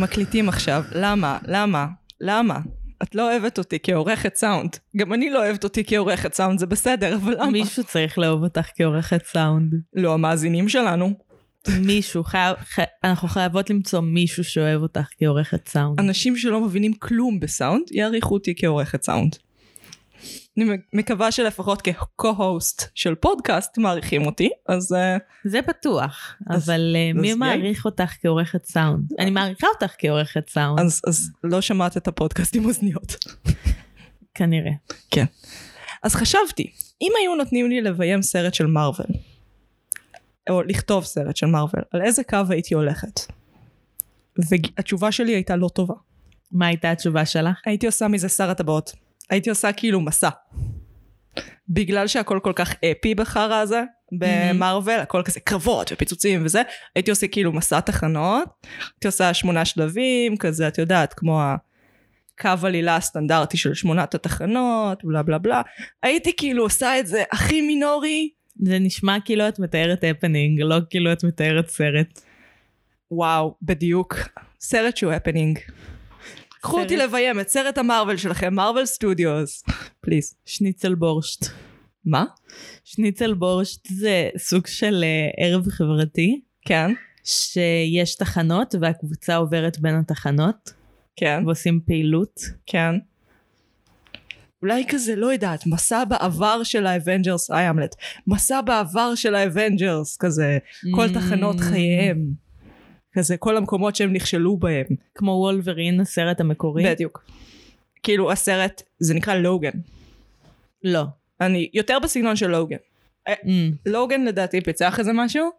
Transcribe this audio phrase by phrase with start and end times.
[0.00, 0.82] מקליטים עכשיו.
[0.92, 1.38] למה?
[1.46, 1.86] למה?
[2.20, 2.58] למה?
[3.02, 4.76] את לא אוהבת אותי כעורכת סאונד.
[4.96, 7.50] גם אני לא אוהבת אותי כעורכת סאונד, זה בסדר, אבל למה?
[7.50, 9.74] מישהו צריך לאהוב אותך כעורכת סאונד.
[9.94, 11.12] לא המאזינים שלנו.
[11.80, 12.82] מישהו, חייב, חי...
[13.04, 16.00] אנחנו חייבות למצוא מישהו שאוהב אותך כעורכת סאונד.
[16.00, 19.36] אנשים שלא מבינים כלום בסאונד, יעריכו אותי כעורכת סאונד.
[20.58, 24.92] אני מקווה שלפחות כ-co-host של פודקאסט מעריכים אותי, אז...
[24.92, 29.12] אה, זה בטוח, אז- אבל אה, מי אז מעריך אותך כעורכת סאונד?
[29.18, 33.16] אני מעריכה אותך כעורכת סאונד, אז, אז לא שמעת את הפודקאסט עם אוזניות.
[34.34, 34.72] כנראה.
[36.02, 36.70] אז חשבתי,
[37.02, 39.06] אם היו נותנים לי לביים סרט של מארוול,
[40.50, 43.20] או לכתוב סרט של מארוול, על איזה קו הייתי הולכת?
[44.50, 45.94] והתשובה שלי הייתה לא טובה.
[46.52, 47.60] מה הייתה התשובה שלך?
[47.66, 48.92] הייתי עושה מזה שר הטבעות.
[49.30, 50.28] הייתי עושה כאילו מסע.
[51.68, 56.62] בגלל שהכל כל כך אפי בחרא הזה, ב Marvel, הכל כזה קרבות ופיצוצים וזה,
[56.96, 58.48] הייתי עושה כאילו מסע תחנות,
[58.94, 65.22] הייתי עושה שמונה שלבים, כזה, את יודעת, כמו הקו עלילה הסטנדרטי של שמונת התחנות, בלה
[65.22, 65.62] בלה בלה.
[66.02, 68.30] הייתי כאילו עושה את זה הכי מינורי,
[68.62, 72.20] זה נשמע כאילו את מתארת הפנינג, לא כאילו את מתארת סרט.
[73.10, 74.16] וואו, בדיוק.
[74.60, 75.58] סרט שהוא הפנינג.
[76.62, 79.64] קחו אותי לביים את סרט ה Marvel שלכם, Marvel Studios.
[80.00, 80.34] please.
[80.44, 81.46] שניצל בורשט.
[82.04, 82.24] מה?
[82.84, 86.90] שניצל בורשט זה סוג של אה, ערב חברתי, כן,
[87.24, 90.72] שיש תחנות והקבוצה עוברת בין התחנות,
[91.16, 92.40] כן, ועושים פעילות.
[92.66, 92.94] כן.
[94.62, 97.94] אולי כזה, לא יודעת, מסע בעבר של ה Avengers, היי המלט,
[98.26, 100.58] מסע בעבר של ה Avengers, כזה,
[100.94, 101.14] כל ממ.
[101.14, 102.24] תחנות חייהם.
[103.12, 104.86] כזה, כל המקומות שהם נכשלו בהם.
[105.14, 106.84] כמו וולברין, הסרט המקורי.
[106.84, 107.24] בדיוק.
[108.02, 109.70] כאילו, הסרט, זה נקרא לוגן.
[110.84, 111.04] לא.
[111.40, 112.76] אני יותר בסגנון של לוגן.
[113.28, 113.32] Mm.
[113.86, 115.50] לוגן לדעתי פיצח איזה משהו,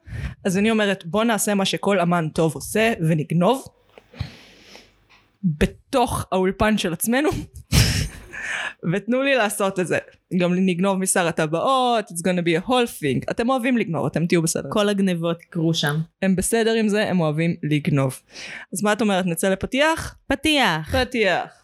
[0.45, 3.65] אז אני אומרת בוא נעשה מה שכל אמן טוב עושה ונגנוב
[5.43, 7.29] בתוך האולפן של עצמנו
[8.93, 9.97] ותנו לי לעשות את זה.
[10.37, 13.31] גם נגנוב משר הטבעות, it's gonna be a whole thing.
[13.31, 14.69] אתם אוהבים לגנוב, אתם תהיו בסדר.
[14.71, 15.95] כל הגנבות יקרו שם.
[16.21, 18.21] הם בסדר עם זה, הם אוהבים לגנוב.
[18.73, 20.15] אז מה את אומרת, נצא לפתיח?
[20.27, 20.95] פתיח.
[20.95, 21.60] פתיח.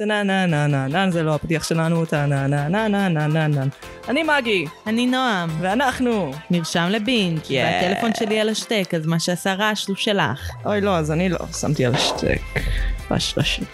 [0.00, 3.48] טה-נה נה נה נה נה זה לא הפתיח שלנו, טה-נה נה נה נה נה נה
[3.48, 3.64] נה
[4.08, 5.50] אני מגי, אני נועם.
[5.60, 6.32] ואנחנו.
[6.50, 7.50] נרשם לבינג' Yeah.
[7.52, 10.50] והטלפון שלי על השתק, אז מה שעשה רעש הוא שלך.
[10.64, 12.40] אוי לא, אז אני לא, שמתי על השטק.
[13.10, 13.66] בשלה שלי.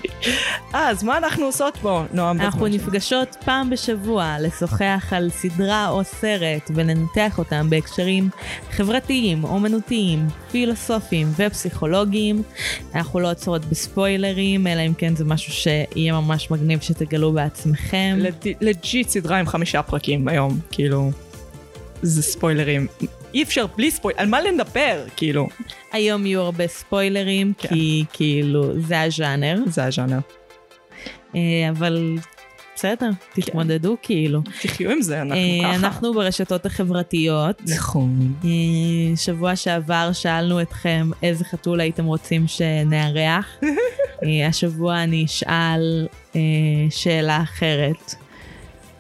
[0.74, 2.40] אה, אז מה אנחנו עושות פה, נועם?
[2.40, 8.28] אנחנו נפגשות פעם בשבוע לשוחח על סדרה או סרט ולנתח אותם בהקשרים
[8.70, 12.42] חברתיים, אומנותיים, פילוסופיים ופסיכולוגיים.
[12.94, 18.18] אנחנו לא עוצרות בספוילרים, אלא אם כן זה משהו שיהיה ממש מגניב שתגלו בעצמכם.
[18.60, 21.10] legit סדרה עם חמישה פרקים היום, כאילו,
[22.02, 22.86] זה ספוילרים.
[23.36, 25.48] אי אפשר בלי ספוילר, על מה לדבר, כאילו.
[25.92, 27.68] היום יהיו הרבה ספוילרים, כן.
[27.68, 30.18] כי כאילו זה הז'אנר, זה הז'אנר.
[31.34, 32.18] אה, אבל
[32.74, 34.40] בסדר, תתמודדו כאילו.
[34.62, 35.74] תחיו עם זה, אנחנו אה, ככה.
[35.74, 37.62] אנחנו ברשתות החברתיות.
[37.76, 38.32] נכון.
[38.44, 43.46] אה, שבוע שעבר שאלנו אתכם איזה חתול הייתם רוצים שנארח.
[44.24, 46.40] אה, השבוע אני אשאל אה,
[46.90, 48.14] שאלה אחרת.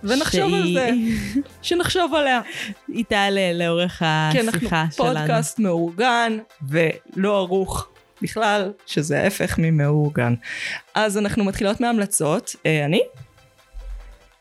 [0.04, 0.90] ונחשוב על זה,
[1.62, 2.40] שנחשוב עליה.
[2.88, 4.02] היא תעלה לאורך
[4.32, 5.14] כי אנחנו השיחה שלנו.
[5.14, 7.88] פודקאסט מאורגן ולא ערוך
[8.22, 10.34] בכלל, שזה ההפך ממאורגן.
[10.94, 12.56] אז אנחנו מתחילות מהמלצות.
[12.66, 13.00] אה, אני?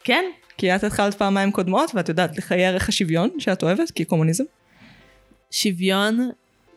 [0.03, 0.25] כן,
[0.57, 4.43] כי את התחלת פעמיים קודמות, ואת יודעת לחיי ערך השוויון שאת אוהבת, כי קומוניזם.
[5.51, 6.29] שוויון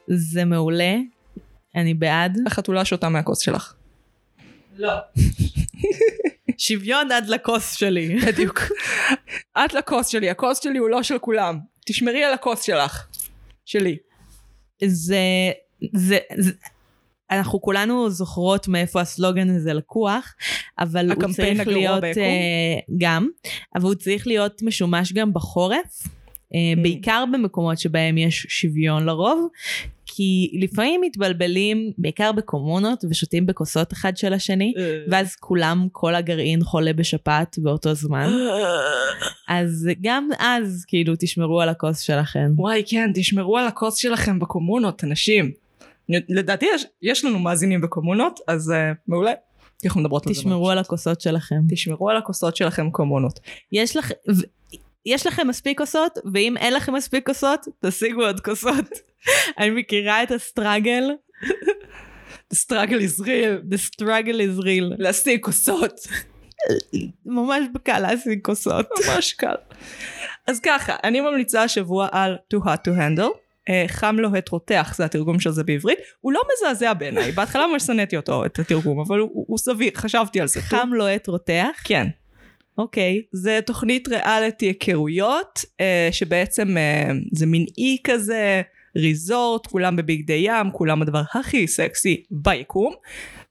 [0.06, 0.96] זה מעולה,
[1.74, 2.38] אני בעד.
[2.46, 3.74] החתולה שותה מהכוס שלך.
[4.76, 4.92] לא.
[6.58, 8.16] שוויון עד לכוס שלי.
[8.26, 8.60] בדיוק.
[9.64, 11.58] את לכוס שלי, הכוס שלי הוא לא של כולם.
[11.86, 13.06] תשמרי על הכוס שלך.
[13.64, 13.96] שלי.
[14.84, 15.18] זה,
[15.94, 16.50] זה, זה,
[17.30, 20.34] אנחנו כולנו זוכרות מאיפה הסלוגן הזה לקוח,
[20.78, 23.28] אבל הוא צריך להיות uh, גם,
[23.74, 26.08] אבל הוא צריך להיות משומש גם בחורף, uh,
[26.48, 26.82] Mm.
[26.82, 29.48] בעיקר במקומות שבהם יש שוויון לרוב,
[30.18, 34.74] כי לפעמים מתבלבלים, בעיקר בקומונות, ושותים בכוסות אחד של השני,
[35.10, 38.30] ואז כולם, כל הגרעין חולה בשפעת באותו זמן.
[39.48, 42.52] אז גם אז, כאילו, תשמרו על הכוס שלכם.
[42.56, 45.52] וואי כן, תשמרו על הכוס שלכם בקומונות, אנשים.
[46.08, 48.74] לדעתי יש, יש לנו מאזינים בקומונות, אז uh,
[49.08, 49.32] מעולה.
[49.84, 50.40] אנחנו מדברות על זה.
[50.40, 50.70] תשמרו.
[50.70, 51.60] על הכוסות שלכם.
[51.68, 53.40] תשמרו על הכוסות שלכם קומונות.
[53.72, 54.12] יש לך...
[54.30, 54.58] ו-
[55.08, 58.84] יש לכם מספיק כוסות, ואם אין לכם מספיק כוסות, תשיגו עוד כוסות.
[59.58, 61.10] אני מכירה את הסטראגל,
[62.54, 63.60] The struggle is real.
[63.72, 64.94] the struggle is real.
[64.98, 66.00] להשיג כוסות.
[67.26, 68.86] ממש בקל להשיג כוסות.
[69.06, 69.54] ממש קל.
[70.46, 73.30] אז ככה, אני ממליצה השבוע על too hot to handle.
[73.68, 75.98] Uh, חם לוהט רותח זה התרגום של זה בעברית.
[76.20, 80.40] הוא לא מזעזע בעיניי, בהתחלה ממש שנאתי אותו, את התרגום, אבל הוא, הוא סביר, חשבתי
[80.40, 80.60] על זה.
[80.60, 81.80] חם לוהט רותח?
[81.84, 82.06] כן.
[82.78, 83.22] אוקיי.
[83.32, 88.62] זה תוכנית ריאליטי היכרויות, uh, שבעצם uh, זה מין אי כזה,
[88.96, 92.94] ריזורט, כולם בבגדי ים, כולם הדבר הכי סקסי ביקום,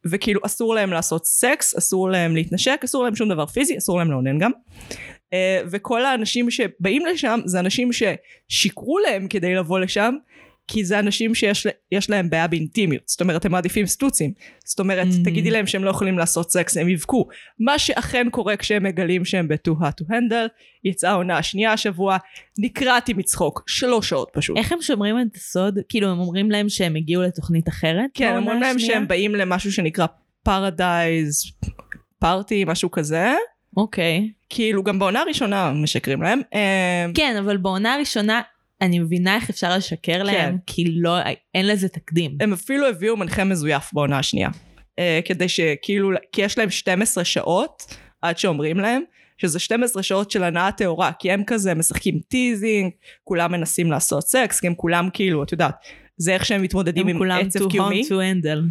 [0.05, 4.11] וכאילו אסור להם לעשות סקס, אסור להם להתנשק, אסור להם שום דבר פיזי, אסור להם
[4.11, 4.51] לאונן גם.
[4.91, 5.33] Uh,
[5.71, 10.15] וכל האנשים שבאים לשם זה אנשים ששיקרו להם כדי לבוא לשם
[10.67, 14.33] כי זה אנשים שיש להם בעיה באינטימיות זאת אומרת הם מעדיפים סטוצים
[14.65, 15.25] זאת אומרת mm-hmm.
[15.25, 17.27] תגידי להם שהם לא יכולים לעשות סקס הם יבכו
[17.59, 20.47] מה שאכן קורה כשהם מגלים שהם ב-too hot to handle
[20.83, 22.17] יצאה העונה השנייה השבוע
[22.59, 26.95] נקרעתי מצחוק שלוש שעות פשוט איך הם שומרים את הסוד כאילו הם אומרים להם שהם
[26.95, 30.05] הגיעו לתוכנית אחרת כן הם אומרים להם שהם באים למשהו שנקרא
[30.43, 31.43] פרדייז
[32.19, 33.33] פארטי משהו כזה
[33.77, 34.29] אוקיי.
[34.29, 34.45] Okay.
[34.49, 36.41] כאילו גם בעונה הראשונה משקרים להם.
[36.53, 38.41] אה, כן, אבל בעונה הראשונה
[38.81, 40.25] אני מבינה איך אפשר לשקר כן.
[40.25, 41.17] להם, כי לא,
[41.55, 42.37] אין לזה תקדים.
[42.39, 44.49] הם אפילו הביאו מנחה מזויף בעונה השנייה.
[44.99, 49.01] אה, כדי שכאילו, כי יש להם 12 שעות עד שאומרים להם,
[49.37, 52.91] שזה 12 שעות של הנאה טהורה, כי הם כזה משחקים teasing,
[53.23, 55.75] כולם מנסים לעשות סקס, כי הם כולם כאילו, את יודעת,
[56.17, 58.01] זה איך שהם מתמודדים עם עצב קיומי.
[58.01, 58.61] הם כולם too hot to handle.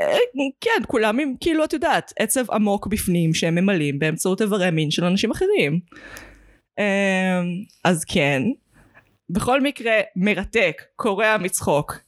[0.00, 0.18] אה,
[0.60, 5.04] כן, כולם עם, כאילו, את יודעת, עצב עמוק בפנים שהם ממלאים באמצעות איברי מין של
[5.04, 5.80] אנשים אחרים.
[6.78, 7.42] אה,
[7.84, 8.42] אז כן.
[9.30, 11.98] בכל מקרה מרתק, קורע מצחוק,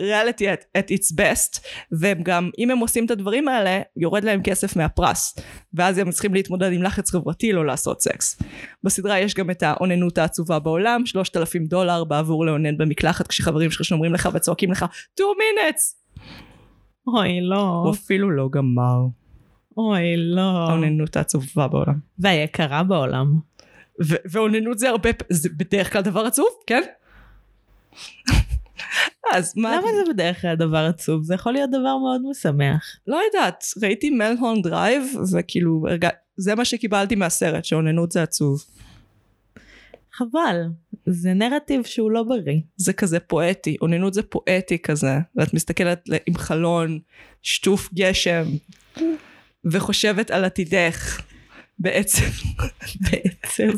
[0.00, 1.60] ריאליטי at its best,
[1.92, 5.38] והם גם, אם הם עושים את הדברים האלה, יורד להם כסף מהפרס,
[5.74, 8.42] ואז הם צריכים להתמודד עם לחץ חברתי לא לעשות סקס.
[8.84, 14.14] בסדרה יש גם את האוננות העצובה בעולם, 3,000 דולר בעבור לאונן במקלחת כשחברים שלך שאומרים
[14.14, 14.84] לך וצועקים לך
[15.14, 15.98] 2 minutes!
[17.06, 17.82] אוי לא.
[17.84, 19.00] הוא אפילו לא גמר.
[19.76, 20.40] אוי לא.
[20.40, 21.98] האוננות העצובה בעולם.
[22.18, 23.38] והיקרה בעולם.
[24.00, 26.82] ואוננות זה הרבה, זה בדרך כלל דבר עצוב, כן?
[29.34, 29.76] אז מה...
[29.76, 31.22] למה זה בדרך כלל דבר עצוב?
[31.22, 32.96] זה יכול להיות דבר מאוד משמח.
[33.06, 35.02] לא יודעת, ראיתי Mulholland Drive,
[35.32, 35.84] וכאילו,
[36.36, 38.64] זה מה שקיבלתי מהסרט, שאוננות זה עצוב.
[40.12, 40.62] חבל,
[41.06, 42.60] זה נרטיב שהוא לא בריא.
[42.76, 46.98] זה כזה פואטי, אוננות זה פואטי כזה, ואת מסתכלת אל חלון,
[47.42, 48.44] שטוף גשם,
[49.64, 51.22] וחושבת על עתידך.
[51.78, 52.24] בעצם.
[53.00, 53.68] בעצם.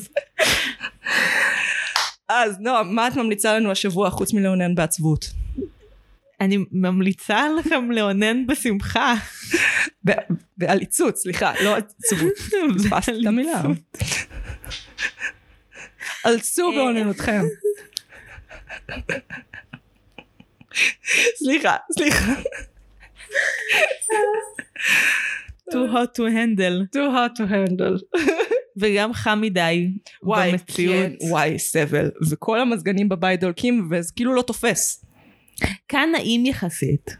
[2.29, 5.27] אז נועם, מה את ממליצה לנו השבוע חוץ מלאונן בעצבות?
[6.41, 9.15] אני ממליצה לכם לאונן בשמחה.
[10.57, 12.33] בעליצות, סליחה, לא עצבות.
[12.77, 13.63] פספסת את המילה.
[16.27, 17.43] אלצו באוננותכם.
[21.37, 22.33] סליחה, סליחה.
[25.73, 26.87] Too hot to handle.
[26.97, 28.21] too hot to handle.
[28.81, 29.91] וגם חם מדי
[30.23, 30.97] וואי, במציאות.
[30.97, 32.11] כן, וואי, סבל.
[32.31, 35.05] וכל המזגנים בבית דולקים וזה כאילו לא תופס.
[35.89, 37.17] כאן נעים יחסית.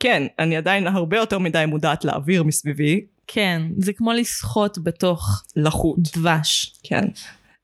[0.00, 3.06] כן, אני עדיין הרבה יותר מדי מודעת לאוויר מסביבי.
[3.26, 5.98] כן, זה כמו לשחות בתוך לחות.
[6.16, 6.74] דבש.
[6.82, 7.04] כן.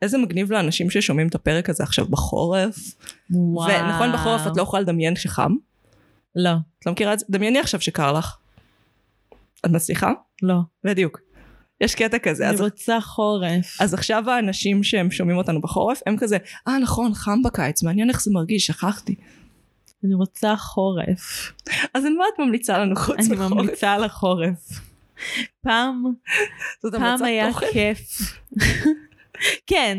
[0.02, 2.76] איזה מגניב לאנשים ששומעים את הפרק הזה עכשיו בחורף.
[3.30, 3.68] וואו.
[3.68, 5.52] ונכון בחורף את לא יכולה לדמיין שחם?
[6.36, 6.50] לא.
[6.78, 7.26] את לא מכירה את זה?
[7.30, 8.36] דמייני עכשיו שקר לך.
[9.64, 10.12] את מצליחה?
[10.43, 10.56] לא.
[10.84, 11.20] בדיוק.
[11.81, 12.44] יש קטע כזה.
[12.44, 12.61] אני אז...
[12.61, 13.81] רוצה חורף.
[13.81, 16.36] אז עכשיו האנשים שהם שומעים אותנו בחורף, הם כזה,
[16.69, 19.15] אה נכון, חם בקיץ, מעניין איך זה מרגיש, שכחתי.
[20.05, 21.53] אני רוצה חורף.
[21.94, 23.53] אז על מה את ממליצה לנו חוץ בחורף?
[23.53, 24.81] אני ממליצה על החורף.
[25.62, 26.05] פעם,
[26.93, 27.67] פעם היה תוכן?
[27.72, 28.00] כיף.
[29.67, 29.98] כן.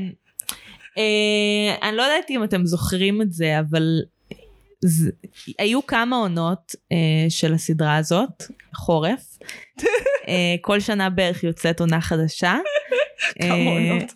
[0.98, 4.00] אה, אני לא יודעת אם אתם זוכרים את זה, אבל
[4.88, 5.12] זה,
[5.60, 8.44] היו כמה עונות אה, של הסדרה הזאת,
[8.76, 9.38] חורף.
[10.28, 12.58] אה, כל שנה בערך יוצאת עונה חדשה.
[13.42, 14.12] כמה אה, עונות.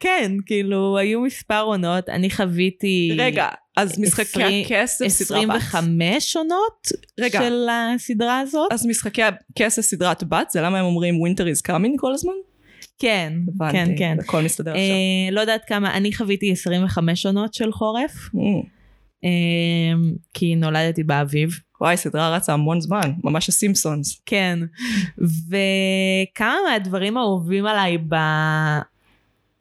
[0.00, 3.16] כן, כאילו, היו מספר עונות, אני חוויתי...
[3.18, 5.54] רגע, אז משחקי הכסף סדרה בת.
[5.56, 6.88] 25 עונות
[7.20, 8.72] רגע, של הסדרה הזאת.
[8.72, 12.32] אז משחקי הכסף סדרת בת, זה למה הם אומרים winter is coming כל הזמן?
[12.98, 14.16] כן, הבנתי, כן, כן.
[14.20, 14.84] הכל מסתדר עכשיו.
[15.32, 18.12] לא יודעת כמה, אני חוויתי 25 עונות של חורף.
[18.34, 18.38] Mm.
[19.24, 21.60] אמ, כי נולדתי באביב.
[21.80, 24.22] וואי, סדרה רצה המון זמן, ממש הסימפסונס.
[24.26, 24.58] כן,
[25.18, 28.14] וכמה מהדברים האהובים עליי ב...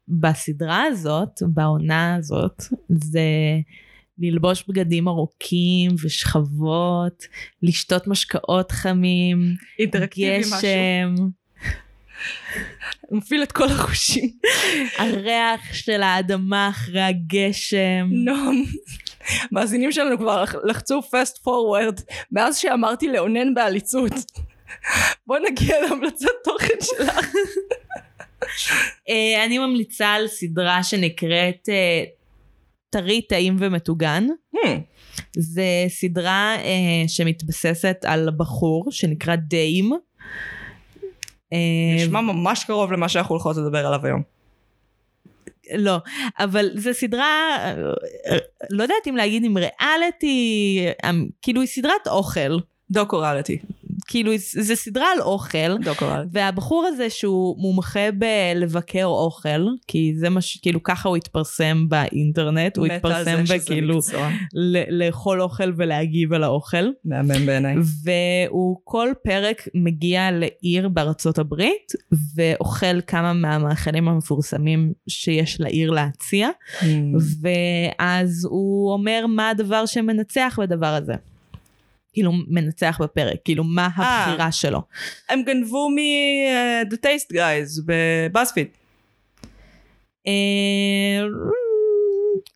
[0.07, 3.21] בסדרה הזאת, בעונה הזאת, זה
[4.19, 7.25] ללבוש בגדים ארוכים ושכבות,
[7.63, 11.31] לשתות משקאות חמים, אינטראקטיבי משהו.
[13.11, 14.29] מפעיל את כל החושים.
[14.97, 18.07] הריח של האדמה אחרי הגשם.
[18.11, 18.63] נועם.
[19.51, 22.01] מאזינים שלנו כבר לחצו fast forward
[22.31, 24.13] מאז שאמרתי לאונן בעליצות.
[25.27, 27.35] בוא נגיע להמלצת תוכן שלך.
[29.09, 32.03] אה, אני ממליצה על סדרה שנקראת אה,
[32.89, 34.27] טרי, טעים ומטוגן.
[34.55, 34.69] Hmm,
[35.35, 39.91] זה סדרה אה, שמתבססת על בחור שנקרא דיים.
[41.95, 44.21] נשמע ממש קרוב למה שאנחנו הולכות לדבר עליו היום.
[45.75, 45.97] לא,
[46.39, 47.57] אבל זו סדרה,
[48.69, 52.57] לא יודעת אם להגיד עם ריאליטי, אה, כאילו היא סדרת אוכל.
[52.91, 53.57] דוקורליטי.
[54.07, 55.77] כאילו זה סדרה על אוכל.
[55.77, 56.27] דוקורליטי.
[56.31, 60.57] והבחור הזה שהוא מומחה בלבקר אוכל, כי זה מה ש...
[60.61, 63.99] כאילו ככה הוא התפרסם באינטרנט, הוא התפרסם בכאילו
[64.53, 66.85] ל- לאכול אוכל ולהגיב על האוכל.
[67.05, 67.75] מהמם בעיניי.
[68.03, 71.91] והוא כל פרק מגיע לעיר בארצות הברית,
[72.35, 76.85] ואוכל כמה מהמאכלים המפורסמים שיש לעיר להציע, Hmm.
[77.41, 81.13] ואז הוא אומר מה הדבר שמנצח בדבר הזה.
[82.13, 84.81] כאילו מנצח בפרק, כאילו מה הבחירה שלו.
[85.29, 88.67] הם גנבו מ-The Taste Guys בבאספיד.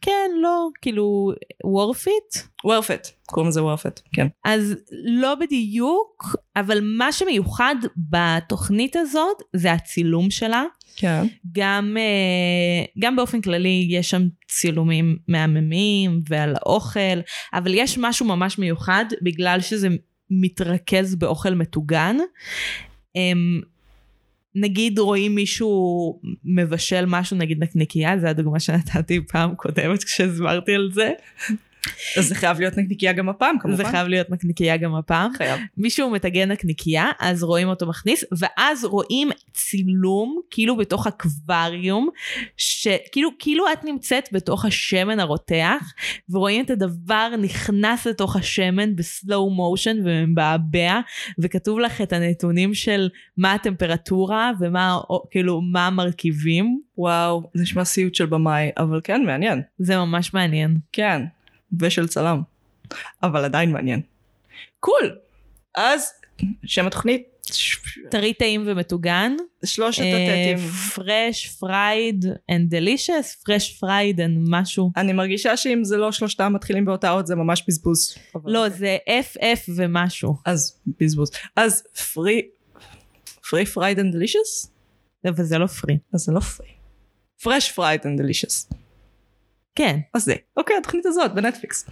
[0.01, 1.31] כן, לא, כאילו,
[1.63, 2.35] וורפיט?
[2.63, 3.07] וורפט.
[3.25, 4.01] קוראים לזה וורפט.
[4.13, 4.27] כן.
[4.45, 10.63] אז לא בדיוק, אבל מה שמיוחד בתוכנית הזאת זה הצילום שלה.
[10.95, 11.23] כן.
[11.51, 17.19] גם, אה, גם באופן כללי יש שם צילומים מהממים ועל האוכל,
[17.53, 19.87] אבל יש משהו ממש מיוחד בגלל שזה
[20.29, 22.17] מתרכז באוכל מטוגן.
[24.59, 25.69] נגיד רואים מישהו
[26.45, 31.11] מבשל משהו, נגיד נקניקייה, זו הדוגמה שנתתי פעם קודמת כשהסברתי על זה.
[32.17, 33.77] אז זה חייב להיות נקניקייה גם הפעם כמובן.
[33.77, 35.31] זה חייב להיות נקניקייה גם הפעם.
[35.37, 35.59] חייב.
[35.77, 42.09] מישהו מטגן נקניקייה, אז רואים אותו מכניס, ואז רואים צילום, כאילו בתוך אקווריום,
[42.57, 45.93] שכאילו כאילו את נמצאת בתוך השמן הרותח,
[46.29, 50.99] ורואים את הדבר נכנס לתוך השמן בסלואו מושן ומבעבע,
[51.39, 54.99] וכתוב לך את הנתונים של מה הטמפרטורה ומה
[55.31, 56.81] כאילו מה המרכיבים.
[56.97, 59.61] וואו, זה נשמע סיוט של במאי, אבל כן, מעניין.
[59.79, 60.77] זה ממש מעניין.
[60.91, 61.21] כן.
[61.79, 62.41] ושל צלם.
[63.23, 64.01] אבל עדיין מעניין.
[64.79, 65.17] Cool!
[65.75, 66.11] אז,
[66.65, 67.37] שם התוכנית?
[68.09, 69.35] טרי טעים ומטוגן.
[69.65, 70.67] שלושת אה, הטטים.
[70.95, 74.91] Fresh, fried and delicious, fresh, fried and משהו.
[74.97, 78.15] אני מרגישה שאם זה לא שלושתם מתחילים באותה אות זה ממש בזבוז.
[78.45, 80.35] לא, זה FF ומשהו.
[80.45, 81.31] אז בזבוז.
[81.55, 81.83] אז
[82.13, 82.41] פרי,
[83.49, 84.71] פרי fried and delicious?
[85.27, 85.97] אבל זה לא פרי.
[86.13, 86.67] אז זה לא פרי.
[87.43, 88.69] Fresh fried and delicious.
[89.77, 89.99] כן.
[90.13, 90.35] אז זה.
[90.57, 91.89] אוקיי, התוכנית הזאת בנטפליקס.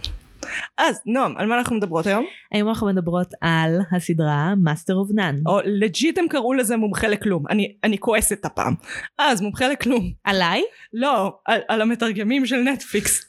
[0.78, 2.26] אז נועם, על מה אנחנו מדברות היום?
[2.52, 5.42] היום אנחנו מדברות על הסדרה Master of None.
[5.46, 7.44] או legit הם קראו לזה מומחה לכלום.
[7.50, 8.74] אני, אני כועסת הפעם.
[9.18, 10.12] אז מומחה לכלום.
[10.24, 10.62] עליי?
[10.92, 13.26] לא, על, על המתרגמים של נטפליקס.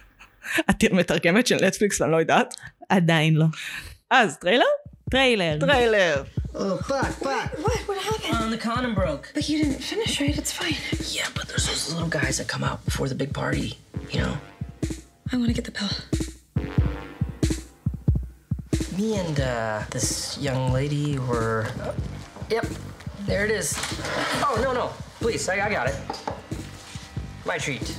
[0.70, 2.54] את מתרגמת של נטפליקס ואני לא יודעת.
[2.88, 3.46] עדיין לא.
[4.10, 4.64] אז טריילר?
[5.10, 5.56] טריילר.
[5.60, 6.22] טריילר.
[6.54, 7.52] Oh, fuck, fuck.
[7.58, 7.78] What?
[7.88, 8.34] What happened?
[8.44, 9.30] Um, the condom broke.
[9.34, 10.36] But you didn't finish, right?
[10.36, 10.74] It's fine.
[11.10, 13.78] Yeah, but there's those little guys that come out before the big party,
[14.10, 14.36] you know?
[15.32, 15.88] I want to get the pill.
[18.98, 21.68] Me and uh, this young lady were.
[21.82, 21.92] uh,
[22.50, 22.66] yep,
[23.26, 23.78] there it is.
[24.44, 24.88] Oh, no, no.
[25.20, 25.96] Please, I, I got it.
[27.46, 27.96] My treat.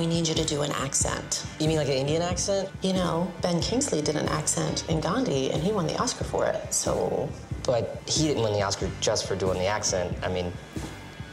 [0.00, 1.30] We need you to do an accent.
[1.60, 2.64] You mean like an Indian accent?
[2.86, 6.42] You know, Ben Kingsley did an accent in Gandhi and he won the Oscar for
[6.46, 6.58] it.
[6.82, 7.28] So,
[7.66, 7.84] But
[8.14, 10.08] he didn't win the Oscar just for doing the accent.
[10.26, 10.46] I mean,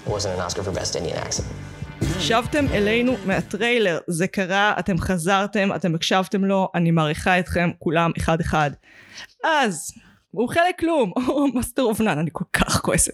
[0.05, 1.47] it wasn't an Oscar for Best Indian Accent.
[2.19, 8.41] שבתם אלינו מהטריילר, זה קרה, אתם חזרתם, אתם הקשבתם לו, אני מעריכה אתכם כולם אחד
[8.41, 8.71] אחד.
[9.43, 9.91] אז,
[10.31, 13.13] מומחה לכלום, או Master of None, אני כל כך כועסת.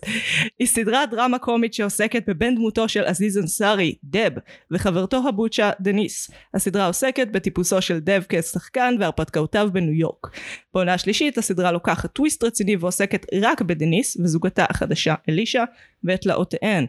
[0.60, 4.32] היא סדרת דרמה קומית שעוסקת בבן דמותו של עזיז אנסארי, דב,
[4.72, 6.32] וחברתו הבוצ'ה, דניס.
[6.54, 10.28] הסדרה עוסקת בטיפוסו של דב כשחקן והרפתקאותיו בניו יורק.
[10.74, 15.64] בעונה השלישית הסדרה לוקחת טוויסט רציני ועוסקת רק בדניס וזוגתה החדשה אלישה
[16.04, 16.86] ואת תלאותיהן.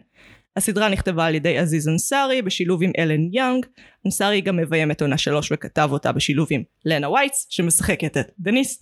[0.55, 3.65] הסדרה נכתבה על ידי עזיז אנסארי בשילוב עם אלן יאנג.
[4.05, 8.79] אנסארי גם מביים את עונה שלוש וכתב אותה בשילוב עם לנה וייט' שמשחקת את דניס.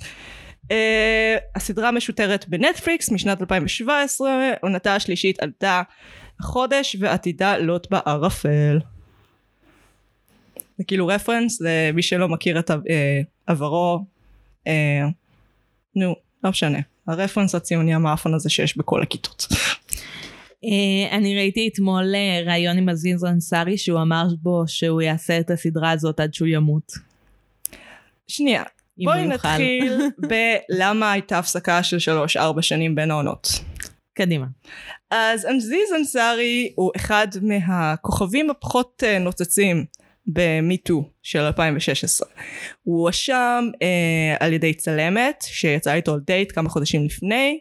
[0.69, 5.81] Uh, הסדרה משודרת בנטפליקס משנת 2017, עונתה השלישית עלתה
[6.39, 8.79] החודש ועתידה לוט בערפל.
[10.77, 12.73] זה כאילו רפרנס למי שלא מכיר את uh,
[13.47, 14.05] עברו,
[14.67, 14.71] uh,
[15.95, 19.47] נו, לא משנה, הרפרנס הציוני המאפן הזה שיש בכל הכיתות.
[20.63, 25.51] אה, אני ראיתי אתמול אה, ראיון עם עזיז אנסארי שהוא אמר בו שהוא יעשה את
[25.51, 26.91] הסדרה הזאת עד שהוא ימות.
[28.27, 28.63] שנייה,
[29.05, 29.27] בואי.
[29.27, 33.47] נתחיל בלמה הייתה הפסקה של שלוש ארבע שנים בין העונות.
[34.13, 34.45] קדימה.
[35.11, 39.85] אז עזיז אנסארי הוא אחד מהכוכבים הפחות אה, נוצצים
[40.27, 42.29] במיטו של 2016.
[42.83, 47.59] הוא הואשם אה, על ידי צלמת שיצאה איתו על דייט כמה חודשים לפני,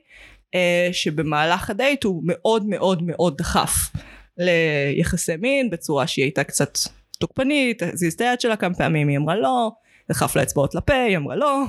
[0.55, 3.93] אה, שבמהלך הדייט הוא מאוד מאוד מאוד דחף
[4.39, 6.79] ליחסי מין בצורה שהיא הייתה קצת
[7.19, 9.71] תוקפנית, זיז את היד שלה כמה פעמים, היא אמרה לא,
[10.11, 11.65] דחף לה אצבעות לפה, היא אמרה לא,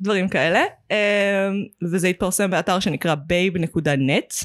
[0.00, 0.62] דברים כאלה.
[0.90, 1.48] אה,
[1.82, 4.44] וזה התפרסם באתר שנקרא babe.net,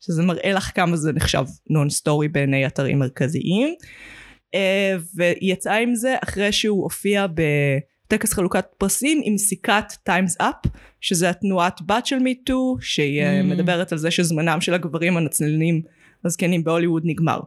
[0.00, 3.74] שזה מראה לך כמה זה נחשב non story בעיני אתרים מרכזיים.
[4.54, 7.26] אה, והיא יצאה עם זה אחרי שהוא הופיע
[8.06, 10.54] בטקס חלוקת פרסים עם סיכת Time's Up
[11.00, 13.44] שזה התנועת בת של Me Too שהיא אה, Mm.
[13.44, 15.82] מדברת על זה שזמנם של הגברים הנצלנים
[16.24, 17.40] הזקנים בהוליווד נגמר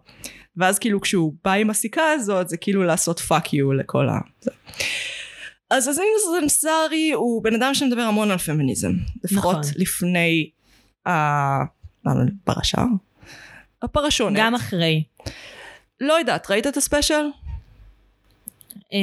[0.62, 4.20] ואז כאילו כשהוא בא עם הסיכה הזאת זה כאילו לעשות fuck you לכל ה...
[4.42, 4.52] זה.
[5.70, 8.92] אז עזיז אנסארי הוא בן אדם שמדבר המון על פמיניזם
[9.24, 9.72] לפחות נכון.
[9.76, 10.50] לפני
[11.06, 12.84] הפרשה
[13.82, 15.04] הפרשונת גם אחרי.
[16.02, 17.26] לא יודעת ראית את ה special?
[18.94, 19.00] אה,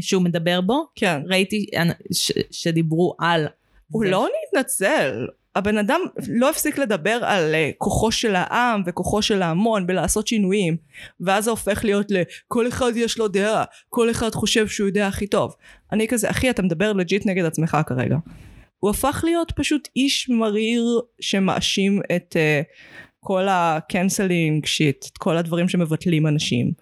[0.00, 1.66] שהוא מדבר בו, כן ראיתי
[2.12, 3.46] ש- שדיברו על...
[3.90, 4.10] הוא זה.
[4.10, 5.26] לא מתנצל.
[5.58, 10.76] הבן אדם לא הפסיק לדבר על uh, כוחו של העם וכוחו של ההמון בלעשות שינויים
[11.20, 15.26] ואז זה הופך להיות לכל אחד יש לו דעה כל אחד חושב שהוא יודע הכי
[15.26, 15.54] טוב.
[15.92, 18.16] אני כזה אחי אתה מדבר legit נגד עצמך כרגע.
[18.78, 22.64] הוא הפך להיות פשוט איש מריר שמאשים את uh,
[23.20, 26.72] כל הקנסלינג שיט את כל הדברים שמבטלים אנשים.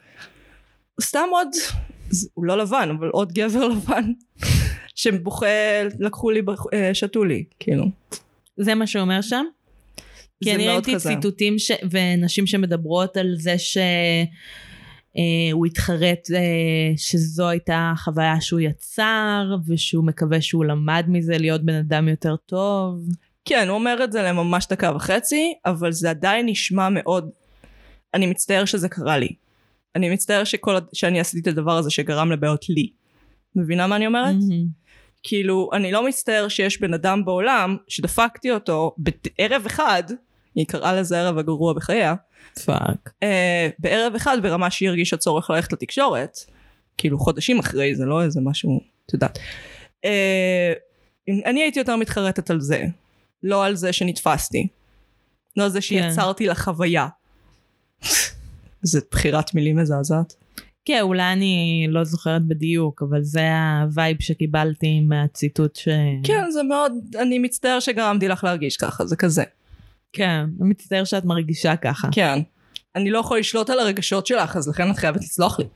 [1.03, 1.49] סתם עוד
[2.35, 4.13] הוא לא לבן אבל עוד גבר לבן
[4.95, 5.47] שבוכה
[5.99, 6.43] לקחו לי
[6.73, 7.85] אה, שתו לי כאילו
[8.57, 9.45] זה מה שהוא אומר שם?
[10.45, 11.09] כי אני ראיתי כזה.
[11.09, 11.71] ציטוטים ש...
[11.91, 13.83] ונשים שמדברות על זה שהוא
[15.17, 21.75] אה, התחרט אה, שזו הייתה החוויה שהוא יצר ושהוא מקווה שהוא למד מזה להיות בן
[21.75, 23.09] אדם יותר טוב.
[23.45, 27.31] כן הוא אומר את זה לממש דקה וחצי אבל זה עדיין נשמע מאוד
[28.15, 29.29] אני מצטער שזה קרה לי
[29.97, 32.91] אני מצטער שכל שאני עשיתי את הדבר הזה שגרם לבעיות לי
[33.57, 34.35] מבינה מה אני אומרת?
[34.35, 34.86] מהמם.
[35.29, 40.03] כאילו אני לא מצטער שיש בן אדם בעולם שדפקתי אותו בערב אחד
[40.55, 42.15] היא קראה לזה הערב הגרוע בחייה
[42.65, 43.11] fuck.
[43.23, 46.39] אה, בערב אחד ברמה שהיא הרגישה צורך ללכת לתקשורת
[46.99, 49.39] כאילו חודשים אחרי זה לא איזה משהו את יודעת.
[50.05, 50.73] אה,
[51.47, 52.85] אני הייתי יותר מתחרטת על זה
[53.43, 54.69] לא על זה שנתפסתי
[55.57, 57.09] לא על זה שיצרתי לה חוויה.
[58.83, 60.35] זה בחירת מילים מזעזעת
[60.87, 63.49] כן, אולי אני לא זוכרת בדיוק, אבל זה
[63.83, 65.89] ה vibe שקיבלתי מהציטוט ש...
[66.25, 69.45] כן זה מאוד אני מצטער שגרמתי לך להרגיש ככה זה כזה.
[70.13, 72.09] כן, אני מצטער שאת מרגישה ככה.
[72.13, 72.39] כן.
[72.97, 75.67] אני לא יכול לשלוט על הרגשות שלך אז לכן את חייבת לסלוח לי.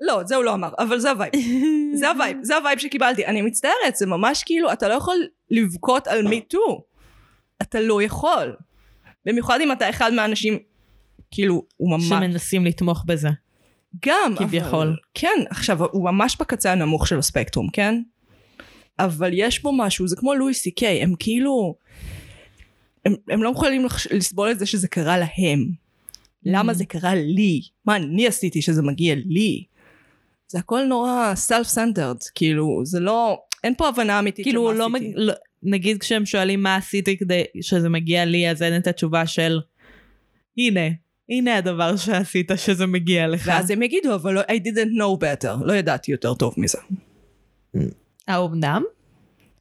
[0.00, 1.32] לא את זה הוא לא אמר אבל זה ה vibe.
[2.00, 3.26] זה ה vibe זה ה vibe שקיבלתי.
[3.26, 5.16] אני מצטערת זה ממש כאילו אתה לא יכול
[5.50, 6.84] לבכות על Me Too.
[7.62, 8.56] אתה לא יכול.
[9.26, 10.58] במיוחד אם אתה אחד מהאנשים
[11.32, 13.28] כאילו הוא ממש שמנסים לתמוך בזה.
[14.06, 14.86] גם כביכול.
[14.86, 18.02] אבל, כן עכשיו הוא ממש בקצה הנמוך של הספקטרום כן
[18.98, 21.74] אבל יש בו משהו זה כמו לואי סי קיי הם כאילו
[23.06, 25.66] הם, הם לא יכולים לחש- לסבול את זה שזה קרה להם
[26.46, 26.74] למה Mm.
[26.74, 29.64] זה קרה לי מה אני עשיתי שזה מגיע לי
[30.48, 34.88] זה הכל נורא centered כאילו זה לא אין פה הבנה אמיתית כאילו, לא.
[34.96, 35.12] עשיתי.
[35.16, 39.60] לא, נגיד כשהם שואלים מה עשיתי כדי שזה מגיע לי, אז אין את התשובה של,
[40.58, 40.80] הנה,
[41.32, 43.42] הנה הדבר שעשית שזה מגיע לך.
[43.46, 45.64] ואז הם יגידו אבל לא- I didn't know better.
[45.64, 46.78] לא ידעתי יותר טוב מזה.
[48.28, 48.82] האומנם?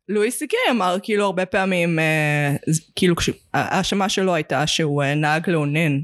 [0.09, 2.55] לואי סי קיי אמר כאילו הרבה פעמים אה,
[2.95, 3.15] כאילו
[3.53, 5.99] ההאשמה שלו הייתה שהוא אה, נהג לאונן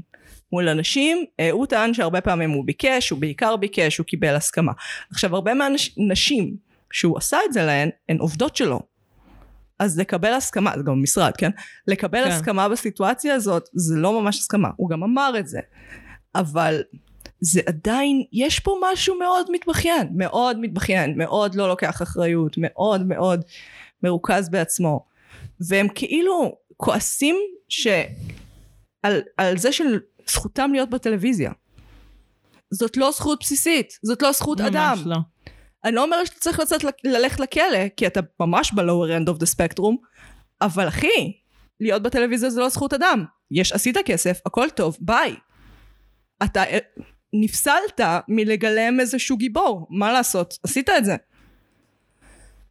[0.52, 1.24] מול אנשים.
[1.40, 4.72] אה, הוא טען שהרבה פעמים הוא ביקש הוא בעיקר ביקש הוא קיבל הסכמה.
[5.12, 6.56] עכשיו הרבה מהנשים
[6.92, 8.80] שהוא עשה את זה להן הן עובדות שלו
[9.78, 11.50] אז לקבל הסכמה זה גם משרד כן?
[11.86, 12.30] לקבל כן.
[12.30, 15.60] הסכמה בסיטואציה הזאת זה לא ממש הסכמה הוא גם אמר את זה.
[16.34, 16.82] אבל
[17.40, 23.44] זה עדיין יש פה משהו מאוד מתבכיין מאוד מתבכיין מאוד לא לוקח אחריות מאוד מאוד
[24.02, 25.06] מרוכז בעצמו.
[25.68, 27.36] והם כאילו כועסים
[27.68, 27.86] ש...
[29.02, 31.52] על, על זה של זכותם להיות בטלוויזיה.
[32.70, 34.94] זאת לא זכות בסיסית זאת לא זכות אדם.
[34.96, 35.16] ממש לא.
[35.84, 38.82] אני לא אומרת שאתה צריך לצאת, ללכת לכלא, כי אתה ממש ב-lower
[39.22, 39.94] end of the spectrum,
[40.60, 41.32] אבל אחי,
[41.80, 43.24] להיות בטלוויזיה זה לא זכות אדם.
[43.50, 45.34] יש, עשית כסף, הכל טוב, ביי.
[46.44, 46.78] אתה אה,
[47.32, 50.54] נפסלת מלגלם איזשהו גיבור, מה לעשות?
[50.62, 51.16] עשית את זה.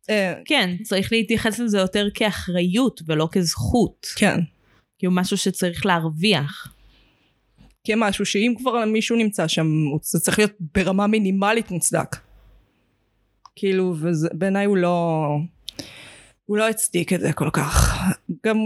[0.10, 4.08] אה, כן, צריך להתייחס לזה יותר כאחריות ולא כזכות.
[4.16, 4.40] כן.
[5.00, 6.74] כאילו משהו שצריך להרוויח.
[7.84, 12.16] כמשהו שאם כבר מישהו נמצא שם, הוא- זה צריך להיות ברמה מינימלית מוצדק.
[13.58, 15.28] כאילו, ובעיניי הוא לא...
[16.46, 17.98] הוא לא הצדיק את זה כל כך.
[18.46, 18.58] גם...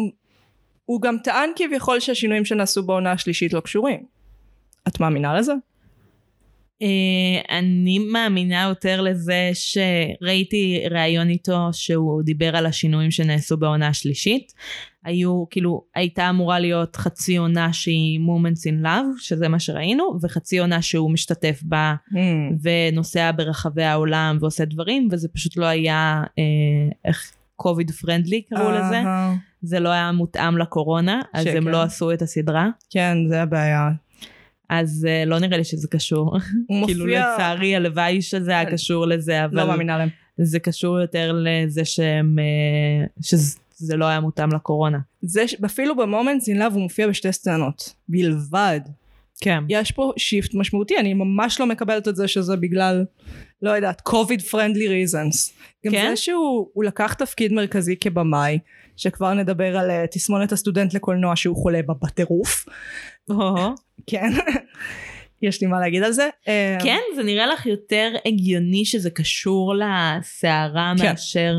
[0.85, 4.05] הוא גם טען כביכול שהשינויים שנעשו בעונה השלישית לא קשורים.
[4.87, 5.53] את מאמינה לזה?
[6.81, 14.53] אה, אני מאמינה יותר לזה שראיתי ראיון איתו שהוא דיבר על השינויים שנעשו בעונה השלישית.
[15.05, 20.59] היו, כאילו, הייתה אמורה להיות חצי עונה שהיא Moments in Love, שזה מה שראינו, וחצי
[20.59, 22.15] עונה שהוא משתתף בה Hmm.
[22.61, 26.43] ונוסע ברחבי העולם ועושה דברים, וזה פשוט לא היה, אה,
[27.05, 28.99] איך, קוביד פרנדלי קראו לזה.
[28.99, 29.35] אהה.
[29.61, 31.57] זה לא היה מותאם לקורונה, אז שכן.
[31.57, 32.69] הם לא עשו את הסדרה.
[32.89, 33.89] כן, זה הבעיה.
[34.71, 36.37] אז אה, לא נראה לי שזה קשור.
[36.67, 37.33] הוא כאילו מופיע...
[37.33, 40.09] לצערי הלוואי שזה היה אני קשור לזה, אבל לא מאמינה להם.
[40.37, 44.99] זה קשור יותר לזה שהם, אה, שזה לא היה מותאם לקורונה.
[45.21, 47.93] זה אפילו ב-Moments in Love הוא מופיע בשתי סצנות.
[48.09, 48.81] בלבד.
[49.41, 49.63] כן.
[49.69, 53.05] יש פה shift משמעותי, אני ממש לא מקבלת את זה שזה בגלל,
[53.61, 55.53] לא יודעת, COVID friendly reasons.
[55.85, 56.09] גם כן?
[56.09, 58.59] זה שהוא הוא לקח תפקיד מרכזי כבמאי,
[58.97, 62.65] שכבר נדבר על אה, תסמונת הסטודנט לקולנוע שהוא חולה בה בטירוף.
[64.07, 64.29] כן.
[65.41, 66.29] יש לי מה להגיד על זה.
[66.83, 71.05] כן, זה נראה לך יותר הגיוני שזה קשור לסערה כן.
[71.05, 71.53] מאשר...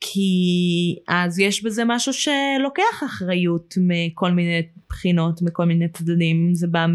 [0.00, 6.86] כי אז יש בזה משהו שלוקח אחריות מכל מיני בחינות, מכל מיני צדדים, זה בא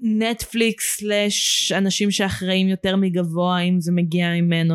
[0.00, 4.74] מנטפליקס סלאש אנשים שאחראים יותר מגבוה, אם זה מגיע ממנו.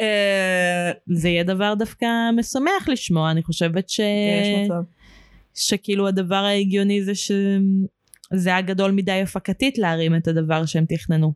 [0.00, 4.00] אה, זה יהיה דבר דווקא משמח לשמוע, אני חושבת ש...
[4.64, 4.82] מצב.
[5.54, 11.32] שכאילו הדבר ההגיוני זה שזה היה גדול מדי הפקתית להרים את הדבר שהם תכננו.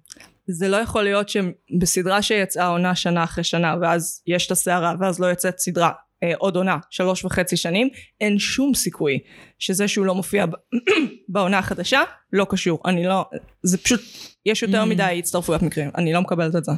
[0.47, 5.21] זה לא יכול להיות שבסדרה שיצאה עונה שנה אחרי שנה ואז יש את הסערה ואז
[5.21, 5.91] לא יוצאת סדרה
[6.23, 7.89] אה, עוד עונה שלוש וחצי שנים
[8.21, 9.19] אין שום סיכוי
[9.59, 10.45] שזה שהוא לא מופיע
[11.29, 12.03] בעונה החדשה
[12.33, 13.25] לא קשור אני לא
[13.63, 14.01] זה פשוט
[14.47, 14.87] יש יותר Mm.
[14.87, 16.73] מדי הצטרפויות מקרים אני לא מקבלת את זה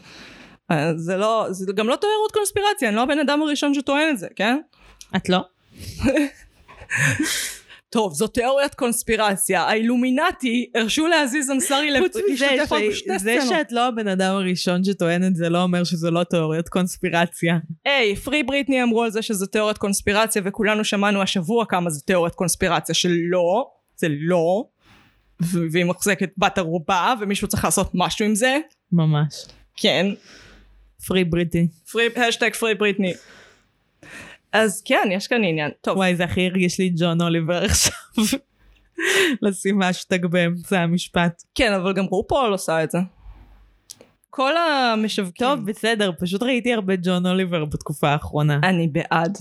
[0.70, 4.18] אה, זה לא זה גם לא תיאוריות קונספירציה אני לא הבן אדם הראשון שטוען את
[4.18, 4.58] זה כן
[5.16, 5.38] את לא?
[7.94, 13.88] טוב זו תיאוריית קונספירציה האילומינטי הרשו להזיז אנסארי להשתתף עוד בשתי זה סצנות שאת לא
[13.88, 17.58] הבן אדם הראשון שטוען את זה לא אומר שזו לא תיאוריית קונספירציה.
[17.84, 22.34] היי, פרי בריטני אמרו על זה שזה תיאוריית קונספירציה וכולנו שמענו השבוע כמה זה תיאוריית
[22.34, 24.64] קונספירציה שלא, זה לא,
[25.70, 28.58] והיא מחזקת בת ערובה ומישהו צריך לעשות משהו עם זה,
[28.92, 29.44] ממש.
[29.76, 30.06] כן,
[31.06, 31.68] פרי בריטי.
[32.16, 33.12] השטג פרי בריטני.
[34.54, 35.70] אז כן, יש כאן עניין.
[35.80, 37.94] טוב, וואי זה הכי הרגיש לי ג'ון אוליבר עכשיו.
[39.42, 41.42] לשים אשטג באמצע המשפט.
[41.54, 42.98] כן, אבל גם רופול עושה את זה.
[44.30, 45.46] כל המשווקים.
[45.46, 48.60] טוב בסדר פשוט ראיתי הרבה ג'ון אוליבר בתקופה האחרונה.
[48.62, 49.38] אני בעד.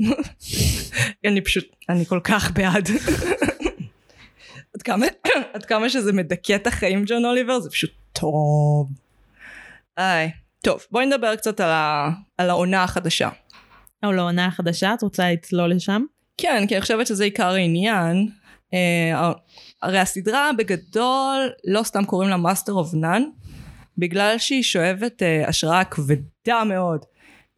[1.26, 2.88] אני פשוט, אני כל כך בעד.
[4.74, 5.06] עד כמה,
[5.54, 8.88] עד כמה שזה מדכא את החיים ג'ון אוליבר זה פשוט טוב.
[9.98, 10.30] איי.
[10.64, 13.28] טוב בואי נדבר קצת על, ה, על העונה החדשה.
[14.06, 16.04] או לעונה החדשה את רוצה לצלול לשם?
[16.38, 18.28] כן כי אני חושבת שזה עיקר העניין.
[18.74, 19.32] אה,
[19.82, 23.22] הרי הסדרה בגדול לא סתם קוראים לה Master of None
[23.98, 27.04] בגלל שהיא שואבת אה, השראה כבדה מאוד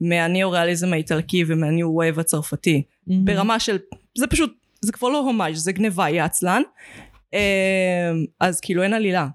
[0.00, 2.82] מהניאו-ריאליזם האיטלקי ומהניו וייב הצרפתי.
[3.06, 3.78] ברמה של
[4.18, 6.62] זה פשוט זה כבר לא הומאז' זה גניבה יא עצלן
[7.32, 7.38] אמ,
[8.40, 9.26] אז כאילו אין עלילה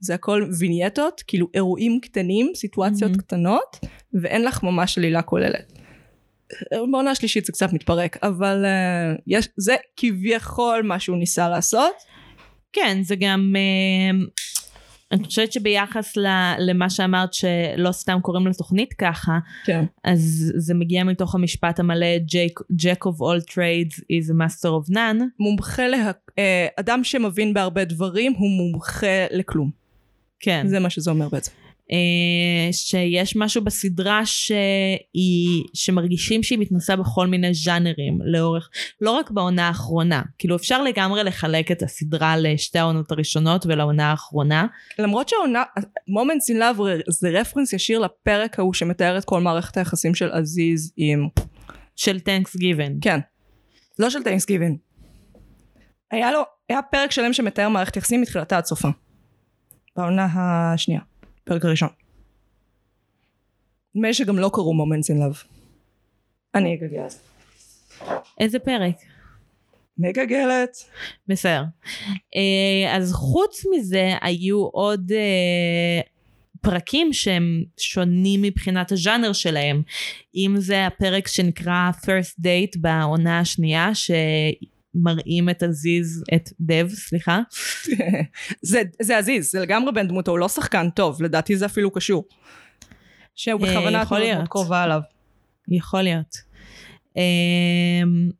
[0.00, 3.22] זה הכל וינייטות כאילו אירועים קטנים סיטואציות מהמם.
[3.22, 3.76] קטנות
[4.22, 5.72] ואין לך ממש עלילה כוללת
[6.90, 11.94] בעונה השלישית זה קצת מתפרק אבל אה, יש זה כביכול מה שהוא ניסה לעשות.
[12.72, 14.18] כן זה גם אה,
[15.12, 19.84] אני חושבת שביחס ל- למה שאמרת שלא סתם קוראים לתוכנית ככה כן.
[20.04, 22.06] אז זה מגיע מתוך המשפט המלא
[22.72, 26.10] Jack of all trades is a master of none מומחה לה...
[26.38, 29.70] אה, אדם שמבין בהרבה דברים הוא מומחה לכלום.
[30.40, 30.66] כן.
[30.68, 31.52] זה מה שזה אומר בעצם
[32.72, 40.22] שיש משהו בסדרה שהיא, שמרגישים שהיא מתנסה בכל מיני ז'אנרים לאורך, לא רק בעונה האחרונה,
[40.38, 44.66] כאילו אפשר לגמרי לחלק את הסדרה לשתי העונות הראשונות ולעונה האחרונה.
[44.98, 45.62] למרות שהעונה,
[46.08, 50.92] Moments in Love זה רפרנס ישיר לפרק ההוא שמתאר את כל מערכת היחסים של עזיז
[50.96, 51.28] עם...
[51.96, 52.98] של טנקס גיוון.
[53.00, 53.20] כן.
[53.98, 54.72] לא של טיינסגיבן.
[56.10, 58.88] היה לו, היה פרק שלם שמתאר מערכת יחסים מתחילתה עד סופה.
[59.96, 61.00] בעונה השנייה.
[61.50, 61.88] פרק הראשון.
[63.94, 65.46] נדמה לי שגם לא קראו Moments in Love.
[66.54, 67.06] אני אגגל.
[68.40, 68.94] איזה פרק?
[69.98, 70.76] מגגלת.
[71.28, 71.62] בסדר.
[72.36, 76.00] אה, אז חוץ מזה היו עוד אה,
[76.60, 79.82] פרקים שהם שונים מבחינת הז'אנר שלהם.
[80.34, 83.90] אם זה הפרק שנקרא First Date בעונה השנייה,
[84.92, 87.40] שמראים את עזיז, את דב, סליחה.
[88.62, 92.24] זה, זה עזיז, זה לגמרי בן דמותו, הוא לא שחקן טוב, לדעתי זה אפילו קשור.
[93.34, 94.48] שהוא בכוונה יכול מאוד.
[94.48, 95.00] קרובה עליו.
[95.68, 96.36] יכול להיות.
[97.16, 98.30] אמ,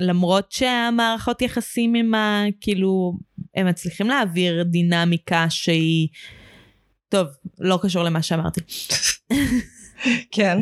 [0.00, 2.44] למרות שהמערכות יחסים עם ה...
[2.60, 3.18] כאילו,
[3.54, 6.08] הם מצליחים להעביר דינמיקה שהיא...
[7.08, 7.26] טוב,
[7.58, 8.60] לא קשור למה שאמרתי.
[10.36, 10.58] כן.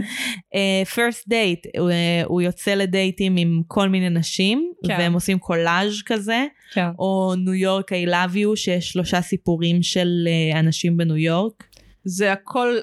[0.54, 4.96] uh, first date, הוא, uh, הוא יוצא לדייטים עם כל מיני נשים, כן.
[4.98, 6.88] והם עושים קולאז' כזה, כן.
[6.98, 10.08] או ניו יורק I love you, שיש שלושה סיפורים של
[10.54, 11.64] uh, אנשים בניו יורק.
[12.04, 12.76] זה הכל,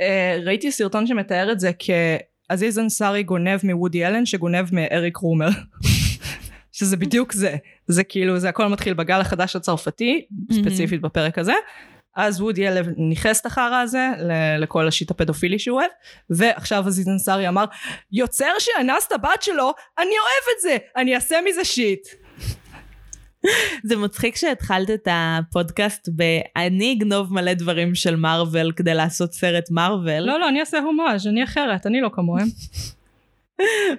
[0.00, 5.48] אה, ראיתי סרטון שמתאר את זה כעזיז אנסארי גונב מוודי אלן שגונב מאריק רומר.
[6.72, 7.56] שזה בדיוק זה.
[7.86, 11.52] זה כאילו, זה הכל מתחיל בגל החדש הצרפתי, ספציפית בפרק הזה.
[12.16, 14.08] אז וודי אלן ניכס את החרא הזה
[14.58, 15.90] לכל ה shit הפדופילי שהוא אוהב,
[16.30, 17.64] ועכשיו עזיז אנסארי אמר,
[18.12, 22.08] יוצר שאנס את הבת שלו, אני אוהב את זה, אני אעשה מזה shit.
[23.88, 26.22] זה מצחיק שהתחלת את הפודקאסט ב...
[26.56, 31.26] אני אגנוב מלא דברים של מארוול כדי לעשות סרט מארוול, לא, לא, אני אעשה הומאז',
[31.26, 32.46] אני אחרת, אני לא כמוהם.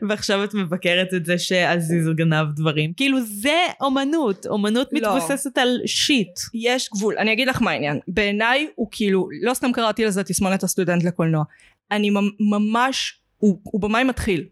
[0.10, 2.94] ועכשיו את מבקרת את זה שעזיז גנב דברים.
[2.98, 5.00] כאילו זה אומנות, אומנות לא.
[5.18, 6.40] מתבססת על shit.
[6.54, 8.00] יש גבול, אני אגיד לך מה העניין.
[8.08, 11.44] בעיניי הוא כאילו, לא סתם קראתי לזה תסמונת הסטודנט לקולנוע.
[11.92, 14.46] אני ממ- ממש, הוא, הוא במאי מתחיל.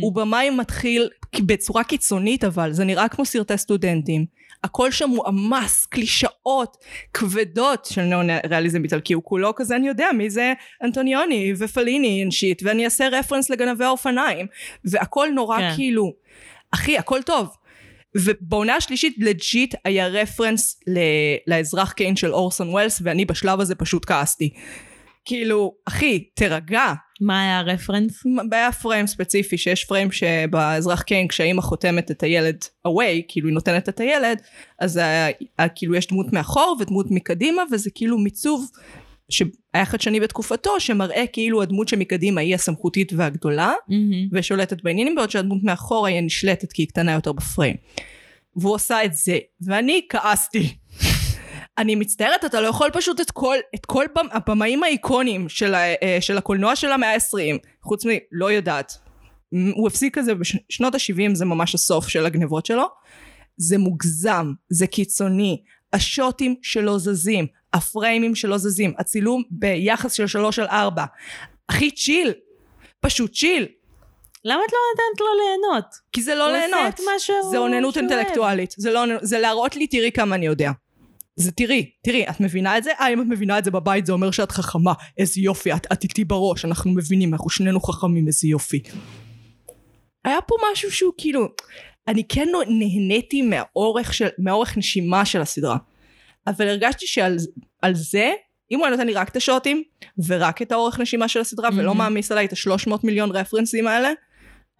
[0.00, 1.08] הוא במאי מתחיל
[1.46, 4.24] בצורה קיצונית אבל, זה נראה כמו סרטי סטודנטים.
[4.64, 6.76] הכל שם מועמס, קלישאות
[7.14, 10.52] כבדות של ניאו-ריאליזם איטלקי, הוא כולו כזה, אני יודע מי זה
[10.84, 14.46] אנטוניוני ופליני and shit, ואני אעשה רפרנס לגנבי האופניים,
[14.84, 15.72] והכל נורא כן.
[15.76, 16.12] כאילו,
[16.70, 17.48] אחי, הכל טוב.
[18.14, 24.04] ובעונה השלישית legit היה רפרנס ל- לאזרח קיין של אורסון ווילס, ואני בשלב הזה פשוט
[24.06, 24.50] כעסתי.
[25.24, 26.92] כאילו, אחי, תירגע.
[27.20, 28.22] מה היה הרפרנס?
[28.52, 33.88] היה פריים ספציפי שיש פריים שבאזרח קיין כשהאימא חותמת את הילד away כאילו היא נותנת
[33.88, 34.40] את הילד
[34.78, 35.26] אז היה,
[35.58, 38.70] היה, כאילו יש דמות מאחור ודמות מקדימה וזה כאילו מיצוב
[39.30, 43.72] שהיה חדשני בתקופתו שמראה כאילו הדמות שמקדימה היא הסמכותית והגדולה
[44.32, 47.76] ושולטת בעניינים בעוד שהדמות מאחור היא נשלטת כי היא קטנה יותר בפריים
[48.56, 50.74] והוא עושה את זה ואני כעסתי
[51.78, 55.78] אני מצטערת אתה לא יכול פשוט את כל, את כל במ, הבמאים האיקונים של, ה,
[56.02, 58.08] אה, של הקולנוע של המאה העשרים חוץ מ...
[58.32, 58.92] לא יודעת.
[59.74, 62.84] הוא הפסיק את זה בשנות ה-70 זה ממש הסוף של הגנבות שלו.
[63.56, 70.66] זה מוגזם זה קיצוני השוטים שלא זזים הפריימים שלא זזים הצילום ביחס של שלוש על
[70.66, 71.04] ארבע.
[71.68, 72.32] הכי צ'יל
[73.00, 73.66] פשוט צ'יל.
[74.44, 75.84] למה את לא נתנת לו ליהנות?
[76.12, 76.94] כי זה לא הוא עושה ליהנות.
[76.94, 77.96] את מה שהוא- זה אוננות.
[77.96, 78.74] אינטלקטואלית.
[78.78, 80.70] זה לא זה להראות לי תראי כמה אני יודע
[81.36, 82.90] זה תראי, תראי, את מבינה את זה?
[83.00, 86.02] אה, אם את מבינה את זה בבית זה אומר שאת חכמה, איזה יופי, את, את
[86.02, 88.82] איתי בראש, אנחנו מבינים, אנחנו שנינו חכמים, איזה יופי.
[90.24, 91.48] היה פה משהו שהוא כאילו,
[92.08, 95.76] אני כן נהניתי מהאורך, של, מהאורך נשימה של הסדרה,
[96.46, 97.36] אבל הרגשתי שעל
[97.82, 98.32] על זה,
[98.70, 99.82] אם הוא היה נותן לי רק את השוטים,
[100.26, 101.74] ורק את האורך נשימה של הסדרה, mm-hmm.
[101.76, 104.10] ולא מעמיס עליי את השלוש מאות מיליון רפרנסים האלה,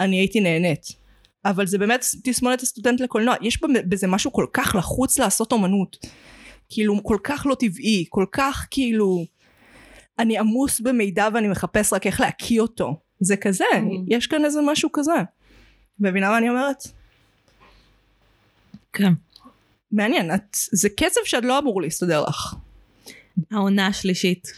[0.00, 1.00] אני הייתי נהנית.
[1.44, 3.58] אבל זה באמת תסמונת הסטודנט לקולנוע, יש
[3.88, 5.96] בזה משהו כל כך לחוץ לעשות אומנות.
[6.70, 9.24] כאילו כל כך לא טבעי, כל כך כאילו
[10.18, 13.00] אני עמוס במידע ואני מחפש רק איך להקיא אותו.
[13.20, 13.64] זה כזה,
[14.08, 15.12] יש כאן איזה משהו כזה.
[16.00, 16.82] מבינה מה אני אומרת?
[18.92, 19.12] כן.
[19.92, 22.54] מעניין, את, זה קצב שעוד לא אמור להסתדר לך.
[23.50, 24.52] העונה השלישית.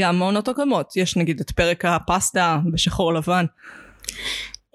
[0.00, 3.44] גם מעונות הקודמות, יש נגיד את פרק הפסטה בשחור לבן.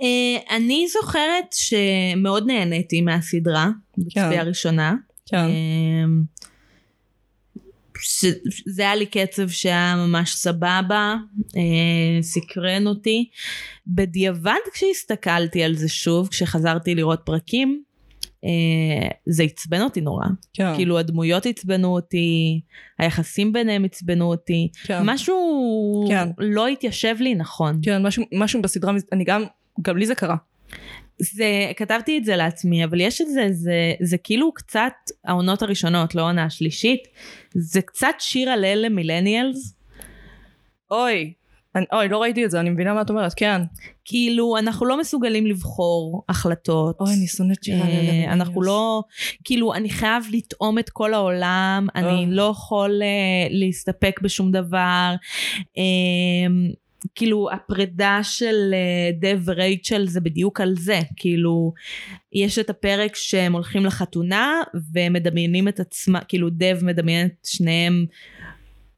[0.01, 4.95] Uh, אני זוכרת שמאוד נהניתי מהסדרה, בצפייה הראשונה.
[5.25, 5.45] כן.
[5.45, 6.36] Uh,
[8.01, 8.25] ש-
[8.67, 11.15] זה היה לי קצב שהיה ממש סבבה,
[11.47, 11.53] uh,
[12.21, 13.29] סקרן אותי.
[13.87, 17.83] בדיעבד כשהסתכלתי על זה שוב, כשחזרתי לראות פרקים,
[18.21, 18.47] uh,
[19.25, 20.25] זה עצבן אותי נורא.
[20.53, 20.75] כן.
[20.75, 22.61] כאילו הדמויות עצבנו אותי,
[22.99, 25.01] היחסים ביניהם עצבנו אותי, כן.
[25.05, 26.29] משהו כן.
[26.37, 27.79] לא התיישב לי נכון.
[27.83, 29.43] כן, משהו, משהו בסדרה, אני גם,
[29.81, 30.35] גם לי זה קרה.
[31.19, 34.93] זה, כתבתי את זה לעצמי, אבל יש את זה, זה, זה כאילו קצת,
[35.25, 37.07] העונות הראשונות, לא העונה השלישית,
[37.55, 39.73] זה קצת שיר הלל למילניאלס.
[40.91, 41.33] אוי,
[41.75, 43.61] אני, אוי, לא ראיתי את זה, אני מבינה מה את אומרת, כן.
[44.05, 46.99] כאילו, אנחנו לא מסוגלים לבחור החלטות.
[46.99, 48.33] אוי, אני שונאת שירה אה, ללמילניאלס.
[48.33, 49.03] אנחנו לא,
[49.43, 52.25] כאילו, אני חייב לטעום את כל העולם, אני אה.
[52.27, 55.15] לא יכול אה, להסתפק בשום דבר.
[55.77, 55.83] אה,
[57.15, 60.99] כאילו, הפרידה של אה, דב ורייצ'ל זה בדיוק על זה.
[61.15, 61.73] כאילו,
[62.33, 64.61] יש את הפרק שהם הולכים לחתונה,
[64.93, 68.05] והם מדמיינים את עצמם, כאילו, דב מדמיין את שניהם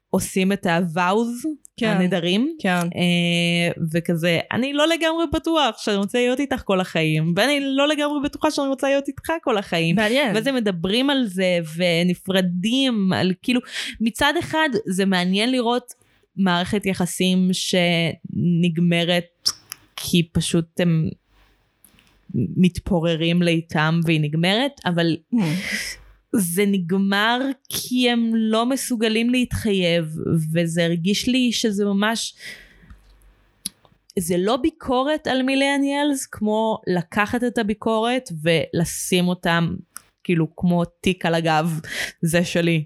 [0.09, 1.45] עושים את הוואוז,
[1.77, 1.87] כן.
[1.87, 2.55] הנדרים.
[2.59, 2.69] כן.
[2.69, 8.19] אה, וכזה, אני לא לגמרי בטוח שאני רוצה להיות איתך כל החיים, ואני לא לגמרי
[8.23, 9.95] בטוחה שאני רוצה להיות איתך כל החיים.
[9.95, 10.35] מעניין.
[10.35, 13.61] ואז הם מדברים על זה ונפרדים, על כאילו,
[14.01, 15.93] מצד אחד זה מעניין לראות
[16.39, 19.49] מערכת יחסים שנגמרת
[19.95, 21.09] כי פשוט הם
[22.33, 25.17] מתפוררים לאיתם והיא נגמרת, אבל
[26.35, 30.15] זה נגמר כי הם לא מסוגלים להתחייב,
[30.53, 32.35] וזה הרגיש לי שזה ממש...
[34.19, 39.75] זה לא ביקורת על מילניאלס, כמו לקחת את הביקורת ולשים אותם
[40.23, 41.79] כאילו כמו תיק על הגב,
[42.21, 42.85] זה שלי.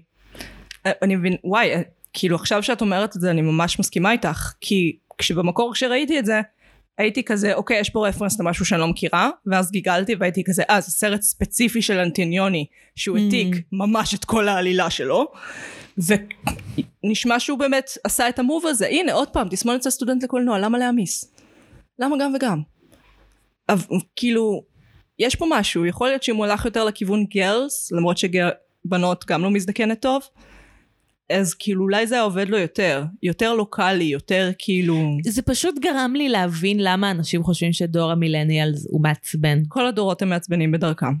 [0.86, 1.70] אני מבין, וואי,
[2.14, 6.40] כאילו עכשיו שאת אומרת את זה אני ממש מסכימה איתך, כי כשבמקור כשראיתי את זה,
[6.98, 10.80] הייתי כזה, אוקיי, יש פה רפרנס למשהו שאני לא מכירה, ואז גיגלתי והייתי כזה, אה,
[10.80, 15.26] זה סרט ספציפי של אנטיניוני, שהוא העתיק ממש את כל העלילה שלו,
[17.04, 18.86] ונשמע שהוא באמת עשה את המוב הזה.
[18.86, 21.34] הנה, עוד פעם, תסמונת אצל סטודנט לקולנוע, למה להעמיס?
[21.98, 22.60] למה גם וגם?
[23.68, 24.62] אבל, כאילו,
[25.18, 29.50] יש פה משהו, יכול להיות שאם הוא הלך יותר לכיוון Girls, למרות שבנות גם לא
[29.50, 30.22] מזדקנת טוב,
[31.30, 35.18] אז כאילו אולי זה היה עובד לו יותר, יותר לוקאלי, יותר כאילו...
[35.24, 39.62] זה פשוט גרם לי להבין למה אנשים חושבים שדור המילניאלס הוא מעצבן.
[39.68, 41.14] כל הדורות הם מעצבנים בדרכם.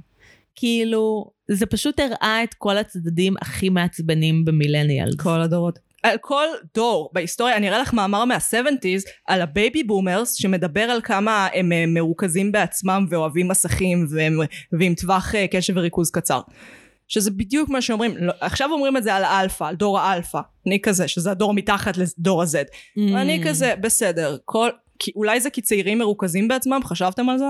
[0.56, 5.14] כאילו, זה פשוט הראה את כל הצדדים הכי מעצבנים במילניאלס.
[5.16, 5.78] כל הדורות.
[6.02, 11.00] על כל דור בהיסטוריה, אני אראה לך מאמר מה-70's על ה baby boomers שמדבר על
[11.00, 14.38] כמה הם אה, מרוכזים בעצמם ואוהבים מסכים והם,
[14.72, 16.40] ועם טווח אה, קשב וריכוז קצר.
[17.08, 20.78] שזה בדיוק מה שאומרים, לא, עכשיו אומרים את זה על האלפא, על דור האלפא, אני
[20.82, 22.48] כזה, שזה הדור מתחת לדור ה-Z.
[22.48, 23.00] Mm.
[23.14, 27.44] ואני כזה, בסדר, כל, כי, אולי זה כי צעירים מרוכזים בעצמם, חשבתם על זה?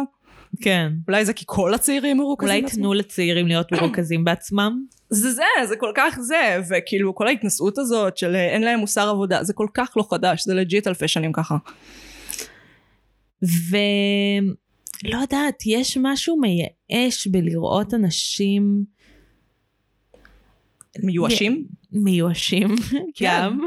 [0.60, 0.92] כן.
[1.08, 2.82] אולי זה כי כל הצעירים מרוכזים אולי בעצמם?
[2.82, 4.84] תנו לצעירים להיות מרוכזים בעצמם?
[5.10, 9.44] זה זה, זה כל כך זה, וכאילו כל ההתנשאות הזאת של אין להם מוסר עבודה,
[9.44, 11.56] זה כל כך לא חדש, זה legit אלפי שנים ככה.
[13.42, 18.84] ולא יודעת, יש משהו מייאש בלראות אנשים
[21.02, 21.64] מיואשים?
[21.92, 22.76] מיואשים,
[23.14, 23.26] כן.
[23.26, 23.58] גם.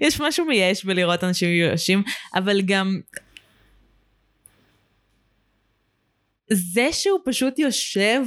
[0.00, 2.02] יש משהו מייאש בלראות אנשים מיואשים,
[2.34, 3.00] אבל גם...
[6.52, 8.22] זה שהוא פשוט יושב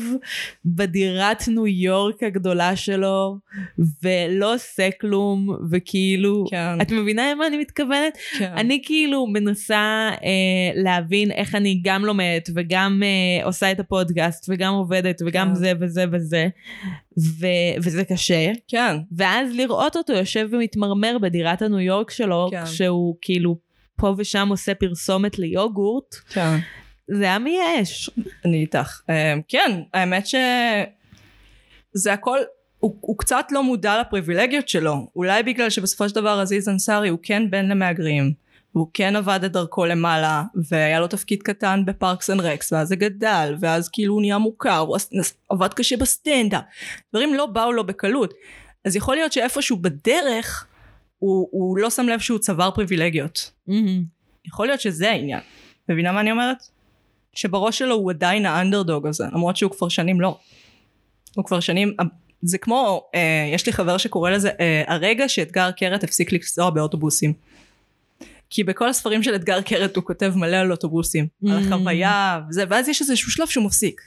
[0.66, 3.38] בדירת ניו יורק הגדולה שלו
[4.04, 6.82] ולא עושה כלום וכאילו כן.
[6.82, 8.18] את מבינה למה אני מתכוונת?
[8.40, 8.54] כן.
[8.58, 14.74] אני כאילו מנסה אה, להבין איך אני גם לומדת וגם אה, עושה את הפודקאסט וגם
[14.74, 15.56] עובדת וגם כן.
[15.56, 16.48] זה וזה וזה
[17.20, 18.96] ו- וזה קשה כן.
[19.18, 22.66] ואז לראות אותו יושב ומתמרמר בדירת הניו יורק שלו כן.
[22.66, 23.58] כשהוא כאילו
[23.98, 26.58] פה ושם עושה פרסומת ליוגורט כן.
[27.08, 28.10] זה היה מייאש.
[28.46, 29.02] אני איתך.
[29.10, 30.36] אמ, כן, האמת ש...
[31.94, 32.40] זה הכל,
[32.80, 35.08] הוא, הוא קצת לא מודע לפריבילגיות שלו.
[35.16, 38.46] אולי בגלל שבסופו של דבר עזיז אנסארי הוא כן בן למהגרים.
[38.76, 42.96] והוא כן עבד את דרכו למעלה, והיה לו תפקיד קטן ב-Parks and Rec, ואז זה
[42.96, 44.98] גדל, ואז כאילו הוא נהיה מוכר, הוא
[45.50, 46.64] עבד קשה בסטנדאפ.
[47.14, 48.34] דברים לא באו לו בקלות.
[48.86, 50.68] אז יכול להיות שאיפשהו בדרך,
[51.20, 53.52] הוא, הוא לא שם לב שהוא צבר פריבילגיות.
[54.46, 55.40] יכול להיות שזה העניין.
[55.90, 56.58] מבינה מה אני אומרת?
[57.36, 60.38] שבראש שלו הוא עדיין האנדרדוג הזה, למרות שהוא כבר שנים לא.
[61.36, 61.94] הוא כבר שנים,
[62.42, 67.34] זה כמו, אה, יש לי חבר שקורא לזה, אה, הרגע שאתגר קרת הפסיק לנסוע באוטובוסים.
[68.50, 71.52] כי בכל הספרים של אתגר קרת הוא כותב מלא על אוטובוסים, mm.
[71.52, 74.02] על החוויה וזה, ואז יש איזשהו שלב שהוא מפסיק.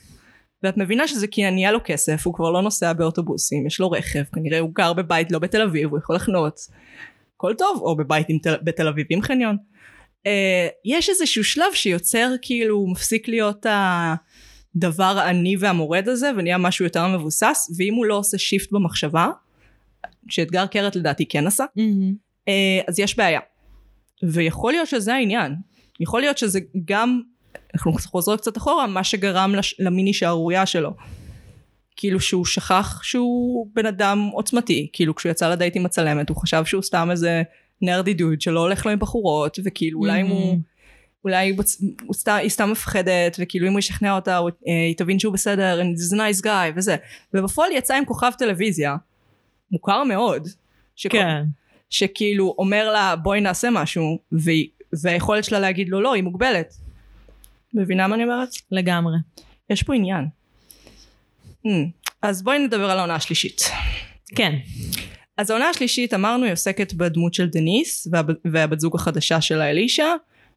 [0.62, 4.22] ואת מבינה שזה כי נהיה לו כסף, הוא כבר לא נוסע באוטובוסים, יש לו רכב,
[4.34, 6.60] כנראה הוא גר בבית לא בתל אביב, הוא יכול לחנות.
[7.36, 9.56] הכל טוב, או בבית תל, בתל אביב עם חניון.
[10.26, 10.30] Uh,
[10.84, 17.06] יש איזשהו שלב שיוצר כאילו הוא מפסיק להיות הדבר העני והמורד הזה ונהיה משהו יותר
[17.06, 19.30] מבוסס ואם הוא לא עושה שיפט במחשבה
[20.28, 22.50] שאתגר קרת לדעתי כן עשה uh,
[22.88, 23.40] אז יש בעיה.
[24.22, 25.54] ויכול להיות שזה העניין.
[26.00, 27.20] יכול להיות שזה גם
[27.74, 30.90] אנחנו חוזרים קצת אחורה מה שגרם לש, למיני שערורייה שלו.
[31.96, 34.90] כאילו שהוא שכח שהוא בן אדם עוצמתי.
[34.92, 37.42] כאילו כשהוא יצא לדייט עם הצלמת הוא חשב שהוא סתם איזה
[37.82, 40.58] נרדי דוד שלא הולך לו עם בחורות וכאילו אולי אם הוא
[41.24, 41.50] אולי
[42.06, 45.32] הוא, סתם, היא סתם מפחדת וכאילו אם הוא ישכנע אותה הוא, אה, היא תבין שהוא
[45.32, 46.96] בסדר and he's a nice guy וזה
[47.34, 48.96] ובפועל יצא עם כוכב טלוויזיה
[49.70, 50.48] מוכר מאוד
[50.96, 51.44] שכל, כן.
[51.90, 54.68] שכאילו אומר לה בואי נעשה משהו והיא,
[55.02, 56.74] והיכולת שלה להגיד לו לא היא מוגבלת
[57.74, 58.48] מבינה מה אני אומרת?
[58.70, 59.16] לגמרי.
[59.70, 60.26] יש פה עניין
[61.66, 61.70] hmm.
[62.22, 63.60] אז בואי נדבר על העונה השלישית
[64.36, 64.54] כן.
[65.38, 70.06] אז העונה השלישית אמרנו היא עוסקת בדמות של דניס והב- והבת זוג החדשה שלה אלישע.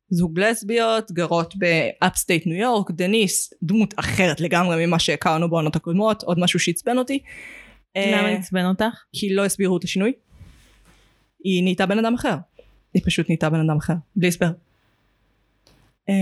[0.09, 2.91] זוג לסביות גרות ב-upstate ניו יורק.
[2.91, 6.23] דניס דמות אחרת לגמרי ממה שהכרנו בעונות הקודמות.
[6.23, 7.19] עוד משהו שעצבן אותי.
[7.97, 9.03] למה אה, עצבן אותך?
[9.13, 10.13] כי לא הסבירו את השינוי.
[11.43, 12.35] היא נהייתה בן אדם אחר.
[12.93, 13.93] היא פשוט נהייתה בן אדם אחר.
[14.15, 14.51] בלי הסבר.
[16.09, 16.13] אמ,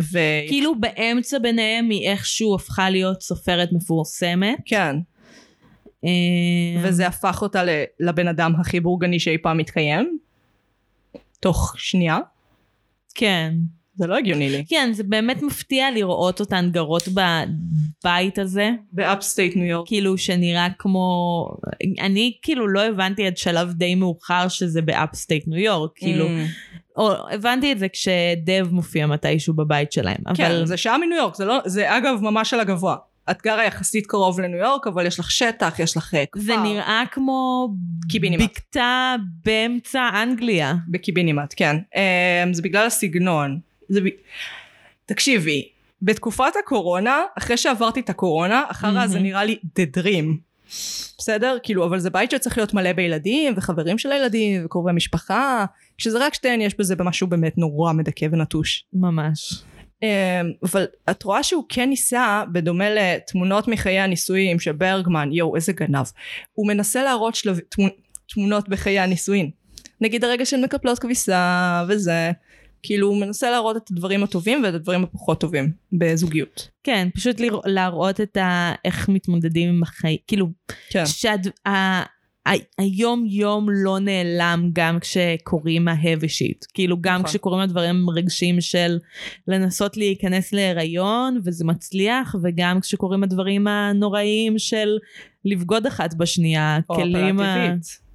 [0.00, 0.18] ו...
[0.48, 4.58] כאילו באמצע ביניהם היא איכשהו הפכה להיות סופרת מפורסמת.
[4.66, 4.96] כן
[6.82, 7.62] וזה הפך אותה
[8.00, 10.18] לבן אדם הכי בורגני שאי פעם מתקיים
[11.40, 12.18] תוך שנייה
[13.14, 13.54] כן.
[13.94, 14.64] זה לא הגיוני לי.
[14.68, 19.88] כן, זה באמת מפתיע לראות אותן גרות בבית הזה, ב-upstate ניו יורק.
[19.88, 21.46] כאילו שנראה כמו...
[22.00, 26.26] אני כאילו לא הבנתי עד שלב די מאוחר שזה ב-upstate ניו יורק, כאילו...
[26.26, 26.30] Mm.
[26.96, 30.66] או הבנתי את זה כשדב מופיע מתישהו בבית שלהם, כן, אבל...
[30.66, 32.96] זה שעה מניו יורק, זה לא, זה אגב ממש על הגבוה.
[33.30, 36.42] את גרה יחסית קרוב לניו יורק, אבל יש לך שטח, יש לך אה, כפר.
[36.42, 37.68] זה נראה כמו
[38.08, 38.42] קיבינימט.
[38.42, 39.14] בקתה
[39.44, 40.74] באמצע אנגליה.
[40.88, 41.76] בקיבינימט, כן.
[41.76, 43.58] Um, זה בגלל הסגנון.
[43.88, 44.04] זה ב...
[45.06, 45.68] תקשיבי,
[46.02, 50.26] בתקופת הקורונה, אחרי שעברתי את הקורונה, אחריה זה נראה לי the dream.
[51.18, 51.56] בסדר?
[51.62, 55.64] כאילו, אבל זה בית שצריך להיות מלא בילדים, וחברים של הילדים, וקרובי משפחה.
[55.98, 58.84] כשזה רק שתיהן, יש בזה משהו באמת נורא מדכא ונטוש.
[58.92, 59.62] ממש.
[60.02, 60.08] אמ,
[60.62, 66.04] אבל את רואה שהוא כן ניסה, בדומה לתמונות מחיי הנישואים של ברגמן, יואו איזה גנב,
[66.52, 67.90] הוא מנסה להראות שלב, תמונ,
[68.34, 69.50] תמונות בחיי הנישואין.
[70.00, 72.30] נגיד הרגע של מקפלות כביסה וזה,
[72.82, 76.68] כאילו הוא מנסה להראות את הדברים הטובים ואת הדברים הפחות טובים בזוגיות.
[76.84, 78.72] כן, פשוט לרא- להראות את ה...
[78.84, 80.48] איך מתמודדים עם החיים, כאילו,
[80.90, 81.06] כן.
[81.06, 81.48] שהד...
[82.46, 82.50] ה...
[82.50, 86.64] ה- היום יום לא נעלם גם כשקורים ההאבי שיט.
[86.74, 87.26] כאילו גם נכון.
[87.26, 88.98] כשקורים הדברים רגשיים של
[89.48, 94.88] לנסות להיכנס להיריון וזה מצליח, וגם כשקורים הדברים הנוראיים של
[95.44, 96.78] לבגוד אחת בשנייה.
[96.90, 98.10] או הפלה ה- טבעית.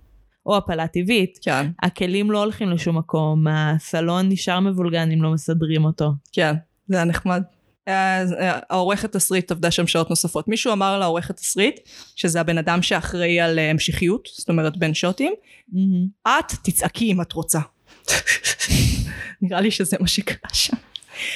[0.46, 1.38] או הפלה טבעית.
[1.42, 6.12] כן, הכלים לא הולכים לשום מקום, הסלון נשאר מבולגן אם לא מסדרים אותו.
[6.32, 6.54] כן,
[6.88, 7.42] זה היה נחמד.
[7.88, 10.48] אה, אה, העורכת תסריט עבדה שם שעות נוספות.
[10.48, 11.80] מישהו אמר לעורכת תסריט,
[12.16, 15.34] שזה הבן אדם שאחראי על אה, המשכיות, זאת אומרת בין שוטים,
[15.74, 16.08] מהמם.
[16.28, 17.60] את תצעקי אם את רוצה.
[19.42, 20.78] נראה לי שזה מה שקרה שם.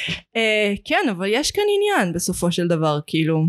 [0.09, 3.45] Uh, כן, אבל יש כאן עניין בסופו של דבר, כאילו...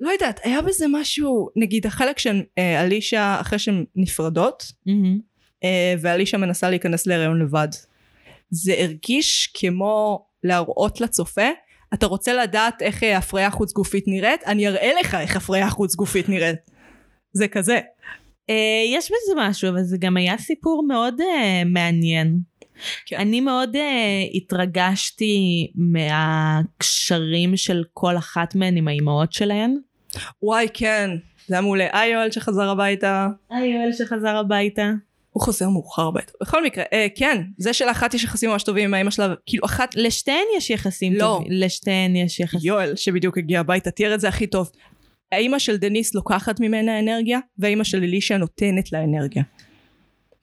[0.00, 4.90] לא יודעת, היה בזה משהו, נגיד החלק של אלישע, אחרי שהן נפרדות, uh,
[6.00, 7.68] ואלישע מנסה להיכנס להיריון לבד.
[8.50, 11.48] זה הרגיש כמו להראות לצופה,
[11.94, 14.40] אתה רוצה לדעת איך אה, הפריה חוץ גופית נראית?
[14.46, 16.58] אני אראה לך איך הפריה חוץ גופית נראית.
[17.32, 17.80] זה כזה.
[18.50, 22.38] אה, יש בזה משהו, אבל זה גם היה סיפור מאוד אה, מעניין.
[23.06, 23.16] כן.
[23.16, 29.78] אני מאוד אה, התרגשתי מהקשרים של כל אחת מהן עם האימהות שלהן.
[30.42, 31.10] וואי כן,
[31.46, 31.86] זה היה מעולה.
[31.92, 33.28] היי יואל שחזר הביתה.
[33.50, 34.90] היי יואל שחזר הביתה.
[35.40, 36.32] הוא חוזר מאוחר הביתה.
[36.40, 39.94] בכל מקרה, אה, כן, זה שלאחת יש יחסים ממש טובים עם האמא שלה, כאילו אחת,
[39.96, 41.18] לשתיהן יש יחסים לא.
[41.18, 41.46] טובים.
[41.50, 42.60] לשתיהן יש יחסים.
[42.62, 44.70] יואל שבדיוק הגיע הביתה, תיאר את זה הכי טוב.
[45.32, 49.42] האמא של דניס לוקחת ממנה אנרגיה, והאמא של אלישע נותנת לה אנרגיה.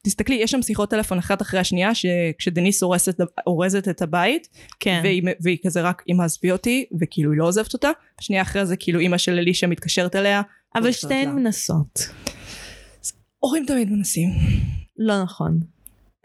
[0.02, 4.48] תסתכלי, יש שם שיחות טלפון אחת אחרי השנייה, שכשדניס הורסת, אורזת את הבית,
[4.80, 5.00] כן.
[5.02, 7.90] והיא, והיא כזה רק אמא עזבי אותי, וכאילו היא לא עוזבת אותה,
[8.20, 10.42] שנייה אחרי זה כאילו אמא של אלישע מתקשרת אליה.
[10.74, 11.30] אבל שתיהן.
[11.30, 12.08] מנסות.
[13.38, 14.28] הורים תמיד מנסים.
[14.98, 15.60] לא נכון.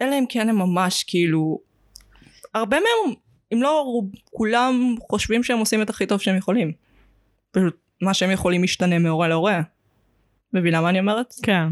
[0.02, 1.60] אלא אם כן הם ממש כאילו
[2.54, 3.16] הרבה מהם
[3.54, 6.72] אם לא רוב, כולם חושבים שהם עושים את הכי טוב שהם יכולים
[7.52, 9.62] פשוט מה שהם יכולים משתנה מהורה להורה
[10.54, 11.34] מבינה מה אני אומרת?
[11.44, 11.68] כן.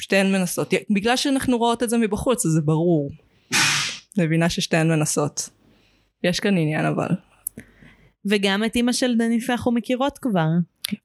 [0.00, 3.10] שתיהן מנסות בגלל שאנחנו רואות את זה מבחוץ אז זה ברור
[4.18, 5.48] מבינה ששתיהן מנסות
[6.24, 7.08] יש כאן עניין אבל
[8.26, 10.46] וגם את אימא של דניס אנחנו מכירות כבר.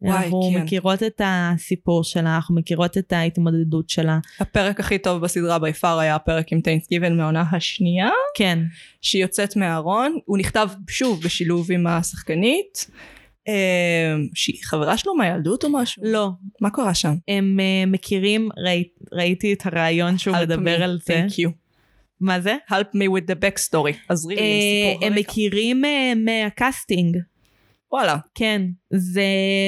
[0.01, 0.61] וואי, אנחנו כן.
[0.61, 4.19] מכירות את הסיפור שלה, אנחנו מכירות את ההתמודדות שלה.
[4.39, 8.59] הפרק הכי טוב בסדרה בי פאר היה הפרק עם טיינסגיבן מהעונה השנייה כן.
[9.01, 12.87] שהיא יוצאת מהארון הוא נכתב שוב בשילוב עם השחקנית
[13.47, 16.03] אה, שהיא חברה שלו מהילדות או משהו?
[16.05, 16.29] לא,
[16.61, 17.13] מה קרה שם?
[17.27, 21.25] הם uh, מכירים, ראי, ראיתי את הרעיון שהוא מדבר על זה.
[21.29, 21.49] You.
[22.23, 22.55] מה זה?
[22.69, 23.95] Help me with the backstory.
[24.09, 25.07] עזרי לי עם אה, סיפור.
[25.07, 27.17] הם מכירים אה, מהקאסטינג.
[27.91, 28.17] וואלה.
[28.35, 28.61] כן,
[28.93, 29.23] זה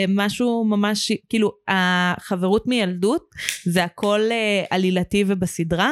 [0.08, 3.30] משהו ממש, כאילו, החברות מילדות
[3.64, 5.92] זה הכל אה, עלילתי ובסדרה,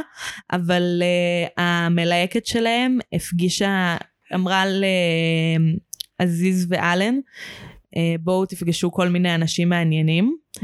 [0.52, 3.98] אבל אה, המלהקת שלהם הפגישה,
[4.34, 4.64] אמרה
[6.20, 7.73] לעזיז ואלן, אה,
[8.20, 10.62] בואו תפגשו כל מיני אנשים מעניינים, uh,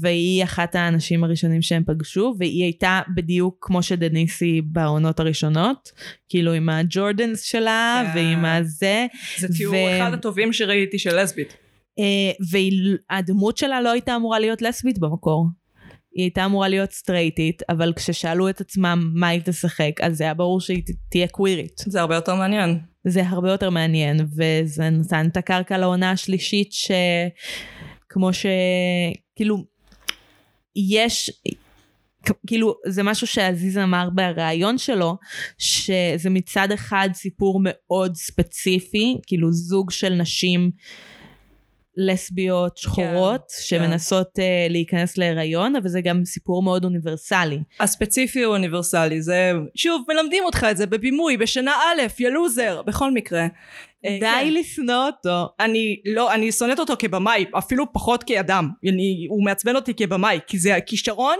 [0.00, 5.92] והיא אחת האנשים הראשונים שהם פגשו, והיא הייתה בדיוק כמו שדניסי בעונות הראשונות,
[6.28, 8.18] כאילו עם הג'ורדנס שלה, כן.
[8.18, 9.06] ועם הזה.
[9.38, 11.56] זה תיאור ו- אחד הטובים שראיתי של לסבית.
[11.98, 12.32] אה,
[13.10, 15.46] והדמות שלה לא הייתה אמורה להיות לסבית במקור.
[16.14, 20.34] היא הייתה אמורה להיות סטרייטית, אבל כששאלו את עצמם מה היא תשחק, אז זה היה
[20.34, 21.84] ברור שהיא תהיה קווירית.
[21.86, 22.78] זה הרבה יותר מעניין.
[23.08, 28.46] זה הרבה יותר מעניין, וזה נתן את הקרקע לעונה השלישית, שכמו ש...
[29.36, 29.64] כאילו,
[30.76, 31.30] יש...
[32.46, 35.16] כאילו זה משהו שעזיז אמר בריאיון שלו
[35.58, 40.70] שזה מצד אחד סיפור מאוד ספציפי כאילו זוג של נשים
[41.98, 43.62] לסביות שחורות כן.
[43.62, 47.58] שמנסות אה, להיכנס להיריון, אבל זה גם סיפור מאוד אוניברסלי.
[47.80, 53.10] הספציפי הוא אוניברסלי, זה, שוב, מלמדים אותך את זה בבימוי, בשנה א', יא לוזר, בכל
[53.10, 53.42] מקרה.
[53.42, 53.48] אה,
[54.02, 54.18] כן.
[54.20, 55.48] די לשנוא אותו.
[55.60, 58.68] אני לא, אני שונאת אותו כבמאי, אפילו פחות כאדם.
[58.88, 61.36] אני, הוא מעצבן אותי כבמאי, כי זה הכישרון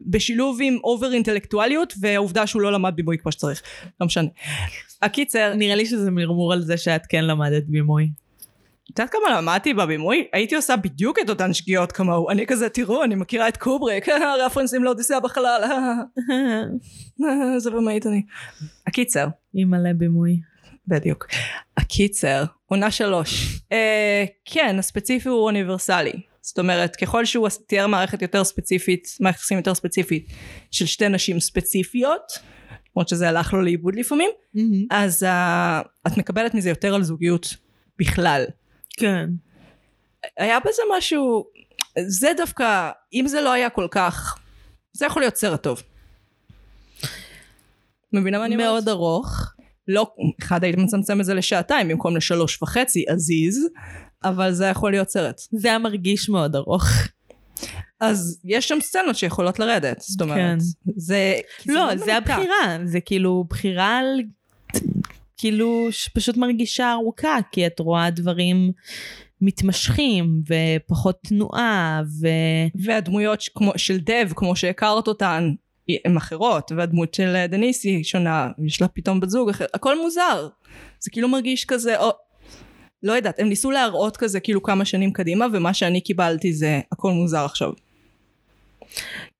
[0.00, 3.62] בשילוב עם over אינטלקטואליות, והעובדה שהוא לא למד בימוי כמו שצריך.
[4.00, 4.28] לא משנה.
[5.02, 8.08] הקיצר, נראה לי שזה מרמור על זה שאת כן למדת בימוי.
[8.92, 10.26] את יודעת כמה למדתי בבימוי?
[10.32, 12.30] הייתי עושה בדיוק את אותן שגיאות כמוהו.
[12.30, 14.08] אני כזה, תראו, אני מכירה את קובריק,
[14.46, 15.62] רפרנסים לאודיסאה בחלל,
[17.54, 18.22] איזה במאית אני.
[18.86, 20.40] הקיצר, עם מלא בימוי.
[20.86, 21.26] בדיוק.
[21.76, 23.60] הקיצר, עונה שלוש.
[23.72, 26.12] אה, כן, הספציפי הוא אוניברסלי.
[26.40, 30.26] זאת אומרת, ככל שהוא תיאר מערכת יותר ספציפית, מערכת יחסים יותר ספציפית
[30.70, 32.32] של שתי נשים ספציפיות,
[32.96, 34.30] למרות שזה הלך לו לאיבוד לפעמים,
[34.90, 35.26] אז uh,
[36.06, 37.56] את מקבלת מזה יותר על זוגיות
[37.98, 38.44] בכלל.
[38.98, 39.30] כן.
[40.38, 41.44] היה בזה משהו,
[42.06, 44.38] זה דווקא, אם זה לא היה כל כך,
[44.92, 45.82] זה יכול להיות סרט טוב.
[48.12, 48.68] מבינה מה אני אומרת?
[48.68, 49.52] מאוד ארוך.
[49.88, 50.10] לא,
[50.42, 53.68] אחד הייתי מצמצם את זה לשעתיים במקום לשלוש וחצי, עזיז,
[54.24, 55.40] אבל זה יכול להיות סרט.
[55.52, 56.84] זה היה מרגיש מאוד ארוך.
[58.00, 60.36] אז יש שם סצנות שיכולות לרדת, זאת אומרת.
[60.36, 60.58] כן.
[60.96, 61.34] זה...
[61.66, 62.30] לא, מאוד זה ממוקד.
[62.30, 64.06] הבחירה, זה כאילו בחירה על...
[65.38, 68.72] כאילו שפשוט מרגישה ארוכה, כי את רואה דברים
[69.40, 72.28] מתמשכים ופחות תנועה ו...
[72.84, 75.50] והדמויות ש- כמו, של דב, כמו שהכרת אותן,
[76.04, 80.02] הן אחרות, והדמות של אה, דניס היא שונה, יש לה פתאום בת זוג אחר, הכל
[80.02, 80.48] מוזר.
[81.00, 82.10] זה כאילו מרגיש כזה, או...
[83.02, 87.12] לא יודעת, הם ניסו להראות כזה כאילו כמה שנים קדימה, ומה שאני קיבלתי זה הכל
[87.12, 87.72] מוזר עכשיו.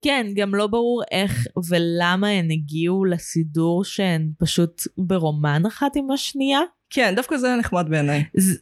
[0.03, 6.61] כן, גם לא ברור איך ולמה הן הגיעו לסידור שהן פשוט ברומן אחת עם השנייה.
[6.91, 8.25] כן, דווקא זה נחמד בעיניי.
[8.37, 8.55] זה,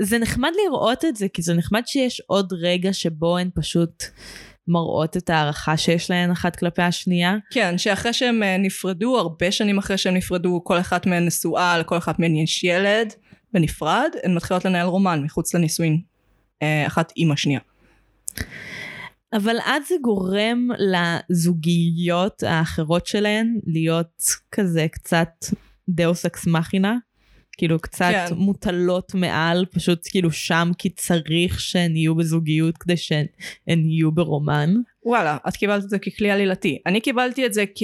[0.00, 4.04] זה נחמד לראות את זה, כי זה נחמד שיש עוד רגע שבו הן פשוט
[4.68, 7.36] מראות את הערכה שיש להן אחת כלפי השנייה.
[7.50, 11.96] כן, שאחרי שהם אה, נפרדו, הרבה שנים אחרי שהם נפרדו, כל אחת מהן נשואה, לכל
[11.96, 13.14] אחת מהן יש ילד
[13.52, 16.00] בנפרד, הן מתחילות לנהל רומן מחוץ לנישואין.
[16.62, 17.60] אה, אחת עם השנייה.
[19.32, 24.22] אבל אז זה גורם לזוגיות האחרות שלהן להיות
[24.52, 25.28] כזה קצת
[25.88, 26.96] דאוס אקס מכינה.
[27.58, 28.34] כאילו קצת כן.
[28.34, 33.26] מוטלות מעל, פשוט כאילו שם כי צריך שהן יהיו בזוגיות כדי שהן
[33.66, 34.74] יהיו ברומן.
[35.04, 36.78] וואלה, את קיבלת את זה ככלי עלילתי.
[36.86, 37.82] אני קיבלתי את זה כ...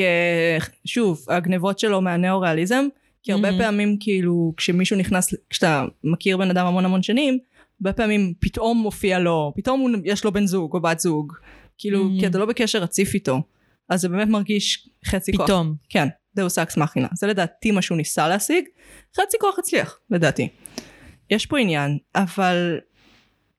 [0.84, 2.86] שוב, הגנבות שלו מהניאו-ריאליזם,
[3.22, 3.62] כי הרבה מהמם.
[3.62, 7.38] פעמים כאילו כשמישהו נכנס, כשאתה מכיר בן אדם המון המון שנים,
[7.80, 11.32] הרבה פעמים פתאום מופיע לו, פתאום הוא, יש לו בן זוג או בת זוג.
[11.78, 12.20] כאילו, מהמם.
[12.20, 13.42] כי אתה לא בקשר רציף איתו.
[13.88, 15.46] אז זה באמת מרגיש חצי כוח.
[15.46, 15.74] פתאום.
[15.88, 17.08] כן, deus ex machina.
[17.14, 18.64] זה לדעתי מה שהוא ניסה להשיג,
[19.16, 20.48] חצי כוח הצליח, לדעתי.
[21.30, 22.78] יש פה עניין, אבל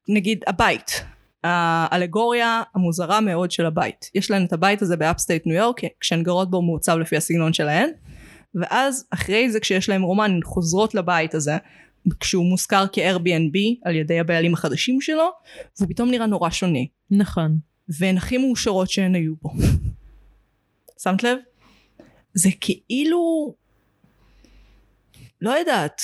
[0.09, 1.03] נגיד הבית,
[1.43, 4.09] האלגוריה המוזרה מאוד של הבית.
[4.15, 7.53] יש להן את הבית הזה ב upstate ניו יורק, כשהן גרות בו מעוצב לפי הסגנון
[7.53, 7.89] שלהן,
[8.55, 11.57] ואז אחרי זה כשיש להן רומן הן חוזרות לבית הזה,
[12.19, 15.29] כשהוא מוזכר כ-Airbnb על ידי הבעלים החדשים שלו,
[15.77, 16.79] והוא פתאום נראה נורא שונה.
[17.11, 17.57] נכון.
[17.89, 19.53] והן הכי מאושרות שהן היו בו.
[21.03, 21.37] שמת לב?
[22.33, 23.53] זה כאילו...
[25.41, 26.01] לא יודעת.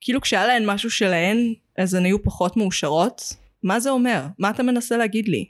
[0.00, 3.22] כאילו כשהיה להן משהו שלהן, אז הן היו פחות מאושרות.
[3.62, 4.26] מה זה אומר?
[4.38, 5.44] מה אתה מנסה להגיד לי?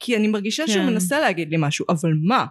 [0.00, 0.86] כי אני מרגישה שהוא כן.
[0.86, 2.46] מנסה להגיד לי משהו, אבל מה?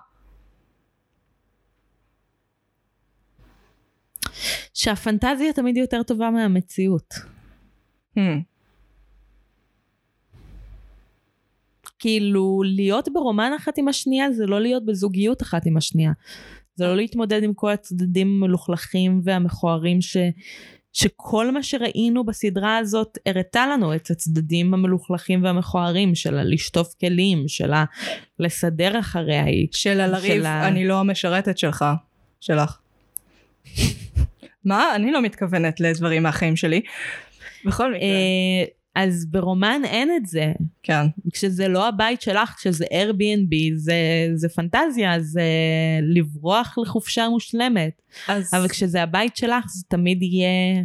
[4.84, 7.14] שהפנטזיה תמיד היא יותר טובה מהמציאות.
[8.18, 8.20] Hmm.
[12.00, 16.12] כאילו, להיות ברומן אחת עם השנייה זה לא להיות בזוגיות אחת עם השנייה.
[16.76, 20.18] זה לא להתמודד עם כל הצדדים המלוכלכים והמכוערים ש...
[20.94, 27.74] שכל מה שראינו בסדרה הזאת הראתה לנו את הצדדים המלוכלכים והמכוערים של לשטוף כלים, של
[27.74, 27.86] ה-
[28.40, 29.44] לסדר אחריה.
[29.44, 31.86] היא- של הלריב, של ה- אני לא המשרתת שלך.
[32.42, 32.80] שלך.
[34.66, 34.96] מה?
[34.96, 36.82] אני לא מתכוונת לדברים מהחיים שלי.
[37.66, 38.02] בכל מקרה.
[38.02, 40.52] אה, אז ברומן אין את זה.
[40.84, 41.06] כן.
[41.34, 43.96] כשזה לא הבית שלך, כשזה Airbnb, זה,
[44.36, 45.44] זה פנטזיה, זה
[46.02, 48.02] לברוח לחופשה מושלמת.
[48.28, 50.84] אז, אבל כשזה הבית שלך, זה תמיד יהיה...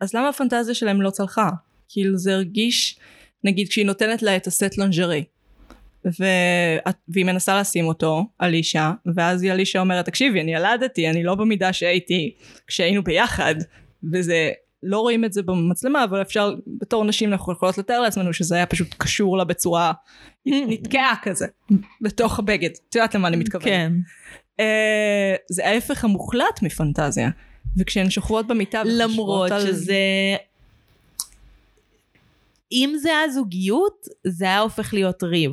[0.00, 1.50] אז למה הפנטזיה שלהם לא צלחה?
[1.88, 2.98] כאילו זה הרגיש,
[3.44, 5.24] נגיד כשהיא נותנת לה את הסט לנג'רי,
[6.04, 11.22] ואת- והיא מנסה לשים אותו על אישה, ואז היא אלישה אומרת, תקשיבי, אני ילדתי, אני
[11.22, 12.34] לא במידה שהייתי
[12.66, 13.54] כשהיינו ביחד,
[14.12, 14.50] וזה,
[14.82, 18.66] לא רואים את זה במצלמה, אבל אפשר, בתור נשים אנחנו יכולות לתאר לעצמנו שזה היה
[18.66, 19.92] פשוט קשור לה בצורה
[20.46, 21.46] נתקעה כזה,
[22.00, 22.70] בתוך הבגד.
[22.88, 23.66] את יודעת למה אני מתכוונת.
[23.66, 23.92] כן.
[24.60, 27.30] אה, זה ההפך המוחלט מפנטזיה.
[27.76, 29.60] וכשהן שוכבות במיטה למרות וחושבות על...
[29.66, 29.94] שזה...
[32.74, 35.52] אם זה היה זוגיות, זה היה הופך להיות ריב.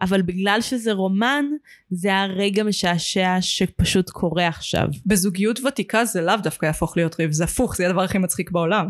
[0.00, 1.44] אבל בגלל שזה רומן,
[1.90, 4.88] זה היה רגע משעשע שפשוט קורה עכשיו.
[5.06, 8.50] בזוגיות ותיקה זה לאו דווקא יהפוך להיות ריב, זה הפוך, זה יהיה הדבר הכי מצחיק
[8.50, 8.86] בעולם.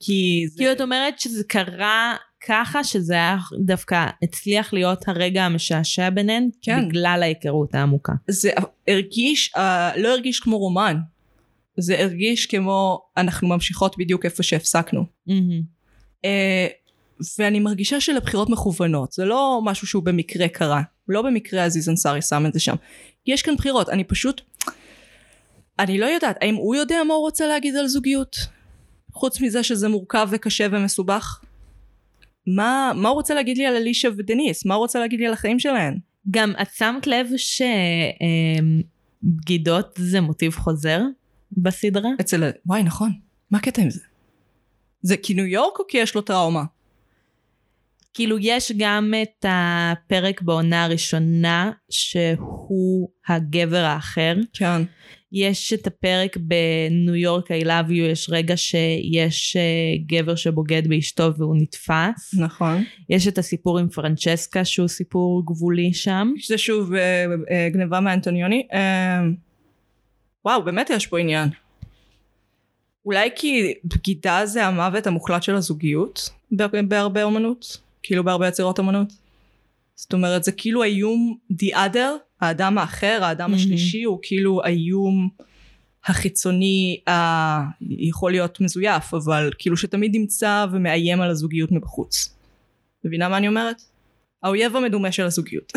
[0.00, 0.56] כי זה...
[0.56, 2.16] כאילו את אומרת שזה קרה
[2.46, 6.88] ככה, שזה היה דווקא הצליח להיות הרגע המשעשע ביניהן, כן.
[6.88, 8.12] בגלל ההיכרות העמוקה.
[8.28, 8.50] זה
[8.88, 9.60] הרגיש, uh,
[9.96, 10.96] לא הרגיש כמו רומן.
[11.78, 15.04] זה הרגיש כמו אנחנו ממשיכות בדיוק איפה שהפסקנו.
[15.26, 15.81] מהמם.
[16.26, 16.28] Uh,
[17.38, 20.82] ואני מרגישה שלבחירות מכוונות, זה לא משהו שהוא במקרה קרה.
[21.08, 22.74] לא במקרה עזיז אנסארי שם את זה שם.
[23.26, 24.40] יש כאן בחירות, אני פשוט...
[25.78, 28.36] אני לא יודעת, האם הוא יודע מה הוא רוצה להגיד על זוגיות?
[29.12, 31.40] חוץ מזה שזה מורכב וקשה ומסובך?
[32.46, 34.66] מה, מה הוא רוצה להגיד לי על אלישה ודניס?
[34.66, 35.98] מה הוא רוצה להגיד לי על החיים שלהן?
[36.30, 37.26] גם את שמת לב
[39.22, 41.00] שבגידות זה מוטיב חוזר
[41.52, 42.10] בסדרה?
[42.20, 42.50] אצל...
[42.66, 43.12] וואי, נכון.
[43.50, 44.00] מה הקטע עם זה?
[45.02, 46.64] זה כי ניו יורק או כי יש לו טראומה?
[48.14, 54.34] כאילו יש גם את הפרק בעונה הראשונה שהוא הגבר האחר.
[54.52, 54.82] כן.
[55.32, 59.62] יש את הפרק בניו יורק I love you, יש רגע שיש אה,
[60.06, 62.34] גבר שבוגד באשתו והוא נתפס.
[62.38, 62.84] נכון.
[63.10, 66.32] יש את הסיפור עם פרנצ'סקה שהוא סיפור גבולי שם.
[66.46, 68.66] זה שוב אה, אה, גניבה מאנטוניוני.
[70.44, 71.48] וואו, באמת יש פה עניין.
[73.06, 77.76] אולי כי בגידה זה המוות המוחלט של הזוגיות בה- בהרבה אומנות?
[78.02, 79.12] כאילו בהרבה יצירות אומנות?
[79.94, 82.08] זאת אומרת זה כאילו האיום the other,
[82.40, 83.62] האדם האחר, האדם מהמם.
[83.62, 85.28] השלישי הוא כאילו האיום
[86.04, 87.12] החיצוני ה...
[87.90, 92.34] יכול להיות מזויף אבל כאילו שתמיד נמצא ומאיים על הזוגיות מבחוץ.
[93.04, 93.82] מבינה מה אני אומרת?
[94.42, 95.72] האויב המדומה של הזוגיות.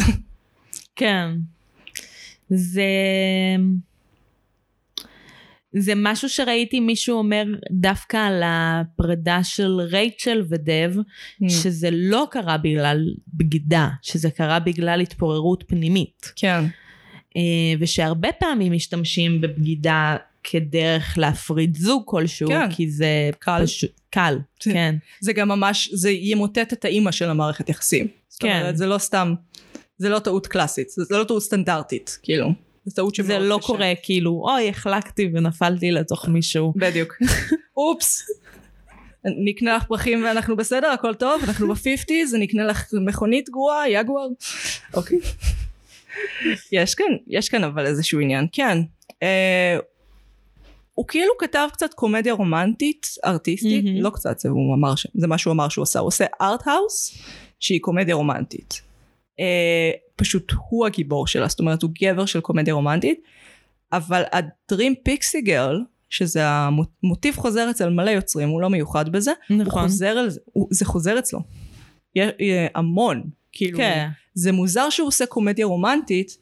[0.96, 1.30] כן.
[2.50, 2.84] זה...
[5.78, 10.94] זה משהו שראיתי מישהו אומר דווקא על הפרידה של רייצ'ל ודב,
[11.50, 16.32] שזה לא קרה בגלל בגידה, שזה קרה בגלל התפוררות פנימית.
[16.36, 16.64] כן.
[17.38, 17.42] אה,
[17.80, 22.72] ושהרבה פעמים משתמשים בבגידה כדרך להפריד זוג כלשהו, כן.
[22.72, 23.62] כי זה קל.
[23.66, 24.96] פשוט, קל, זה- כן.
[25.20, 28.08] זה גם ממש, זה ימוטט את האימא של המערכת יחסים.
[28.30, 28.60] זאת כן.
[28.60, 29.34] אומרת, זה לא סתם,
[29.98, 32.65] זה לא טעות קלאסית, זה לא טעות סטנדרטית, כאילו.
[32.86, 33.68] זה טעות שמאוד זה לא קשה.
[33.68, 36.74] קורה כאילו, אוי, החלקתי ונפלתי לתוך מישהו.
[36.76, 37.14] בדיוק.
[37.78, 38.22] אופס.
[39.46, 44.28] נקנה לך פרחים ואנחנו בסדר, הכל טוב, אנחנו בפיפטיז, אני אקנה לך מכונית גרועה, יגואר.
[44.94, 45.18] אוקיי.
[46.72, 48.78] יש כאן, יש כאן אבל איזשהו עניין, כן.
[49.24, 49.78] אה,
[50.94, 54.02] הוא כאילו כתב קצת קומדיה רומנטית, ארטיסטית, מהמם.
[54.02, 57.18] לא קצת, זה, הוא אמר, ש- זה מה שהוא אמר שהוא עושה, הוא עושה ארט-האוס,
[57.60, 58.82] שהיא קומדיה רומנטית.
[59.40, 63.20] אה, פשוט הוא הגיבור שלה, זאת אומרת הוא גבר של קומדיה רומנטית,
[63.92, 69.58] אבל הדרים פיקסי גרל, שזה המוטיב חוזר אצל מלא יוצרים, הוא לא מיוחד בזה, הוא
[69.58, 69.82] נכון.
[69.82, 71.40] חוזר על זה, הוא, זה חוזר אצלו.
[72.76, 74.10] המון, כאילו, כן.
[74.34, 76.38] זה מוזר שהוא עושה קומדיה רומנטית,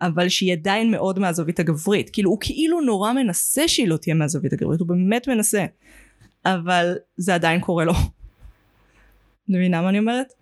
[0.00, 2.10] אבל שהיא עדיין מאוד מהזווית הגברית.
[2.10, 5.66] כאילו, הוא כאילו נורא מנסה שהיא לא תהיה מהזווית הגברית, הוא באמת מנסה.
[6.44, 7.92] אבל זה עדיין קורה לו.
[9.48, 10.32] מבינה מה אני אומרת?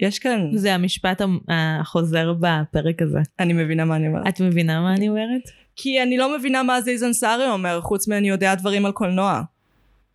[0.00, 3.18] יש כאן, זה המשפט המ- החוזר בפרק הזה.
[3.40, 4.28] אני מבינה מה אני אומרת.
[4.28, 5.42] את מבינה מה אני אומרת?
[5.76, 9.42] כי אני לא מבינה מה זייזן סארי אומר, חוץ מאני יודע דברים על קולנוע.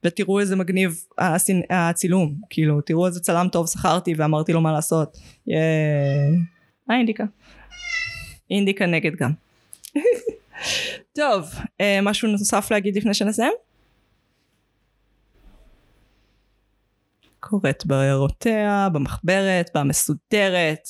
[0.04, 5.18] ותראו איזה מגניב הסינ- הצילום, כאילו, תראו איזה צלם טוב שכרתי ואמרתי לו מה לעשות.
[5.48, 5.60] ייי.
[6.92, 7.24] אה אינדיקה.
[8.52, 9.32] אינדיקה נגד גם.
[11.18, 11.46] טוב,
[11.82, 13.54] אה, משהו נוסף להגיד לפני שנסיים?
[17.50, 20.88] קוראת בהערותיה, במחברת, במסודרת.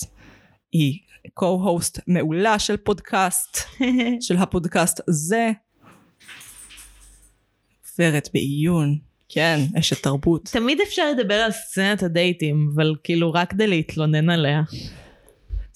[0.71, 0.99] היא
[1.39, 3.57] co-host מעולה של פודקאסט,
[4.25, 5.51] של הפודקאסט הזה.
[7.95, 8.97] גברת בעיון,
[9.29, 10.49] כן, אשת תרבות.
[10.51, 14.61] תמיד אפשר לדבר על סצנת הדייטים, אבל כאילו רק כדי להתלונן עליה.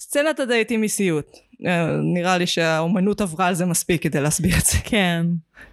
[0.00, 1.36] סצנת הדייטים היא סיוט.
[1.66, 4.78] אה, נראה לי שהאומנות עברה על זה מספיק כדי להסביר את זה.
[4.84, 5.26] כן.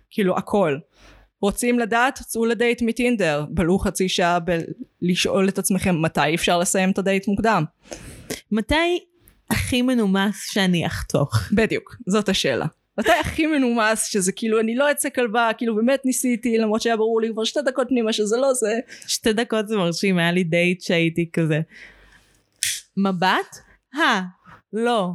[0.10, 0.78] כאילו הכל.
[1.42, 2.20] רוצים לדעת?
[2.28, 3.46] צאו לדייט מטינדר.
[3.50, 4.40] בלו חצי שעה
[5.02, 7.64] בלשאול את עצמכם מתי אפשר לסיים את הדייט מוקדם.
[8.52, 9.00] מתי
[9.50, 11.34] הכי מנומס שאני אחתוך?
[11.52, 12.66] בדיוק, זאת השאלה.
[13.00, 17.22] מתי הכי מנומס שזה כאילו אני לא אצא כלבה, כאילו באמת ניסיתי למרות שהיה ברור
[17.22, 18.80] לי כבר שתי דקות פנימה שזה לא זה.
[19.08, 21.60] שתי דקות זה מרשים, היה לי דייט שהייתי כזה.
[22.98, 23.58] מבט?
[23.96, 24.22] אה,
[24.74, 25.10] לא.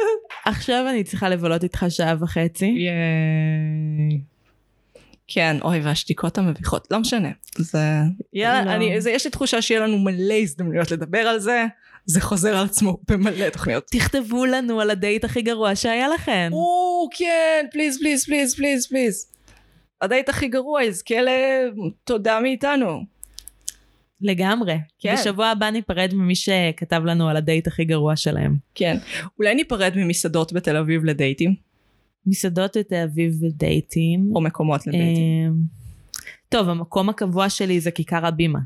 [0.44, 2.64] עכשיו אני צריכה לבלות איתך שעה וחצי.
[2.66, 4.35] ייי.
[5.28, 7.28] כן, אוי, והשתיקות המביכות, לא משנה.
[7.58, 7.78] זה...
[8.32, 8.70] יאללה, לא.
[8.70, 11.64] אני, זה, יש לי תחושה שיהיה לנו מלא הזדמנויות לדבר על זה.
[12.06, 13.86] זה חוזר על עצמו במלא תוכניות.
[13.90, 16.50] תכתבו לנו על הדייט הכי גרוע שהיה לכם.
[16.52, 19.26] או, כן, please, please, please, please, please.
[20.00, 23.04] הדייט הכי גרוע יזכה לתודה מאיתנו.
[24.20, 24.76] לגמרי.
[24.98, 25.14] כן.
[25.14, 28.56] בשבוע הבא ניפרד ממי שכתב לנו על הדייט הכי גרוע שלהם.
[28.74, 28.96] כן.
[29.38, 31.54] אולי ניפרד ממסעדות בתל אביב לדייטים,
[32.26, 34.30] מסעדות בתל אביב ודייטים.
[34.34, 35.46] או מקומות לדייטים.
[35.46, 35.54] אמ,
[36.48, 38.58] טוב, המקום הקבוע שלי זה כיכר הבימה.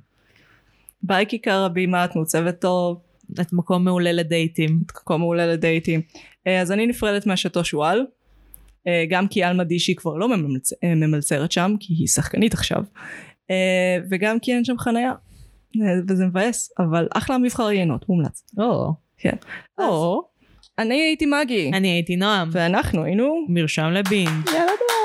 [1.03, 3.01] ביי כיכר הבימה, את מעוצבת טוב,
[3.41, 4.83] את מקום מעולה לדייטים.
[4.91, 6.01] מקום מעולה לדייטים.
[6.47, 8.07] אה, אז אני נפרדת מהשתו שועל,
[8.87, 10.73] אה, גם כי עלמה דישי כבר לא ממלצ...
[10.85, 12.85] אה, ממלצרת שם, כי היא שחקנית עכשיו,
[13.51, 15.13] אה, וגם כי אין שם חניה.
[15.77, 18.45] אה, וזה מבאס, אבל אחלה מבחר יינות, מומלץ.
[18.59, 18.93] או.
[19.19, 19.37] כן.
[19.79, 20.30] או.
[20.81, 22.49] אני הייתי מגי, אני הייתי נועם.
[22.53, 23.45] ואנחנו היינו...
[23.49, 24.49] מרשם לבינג'.
[24.49, 25.00] יאללה ביי.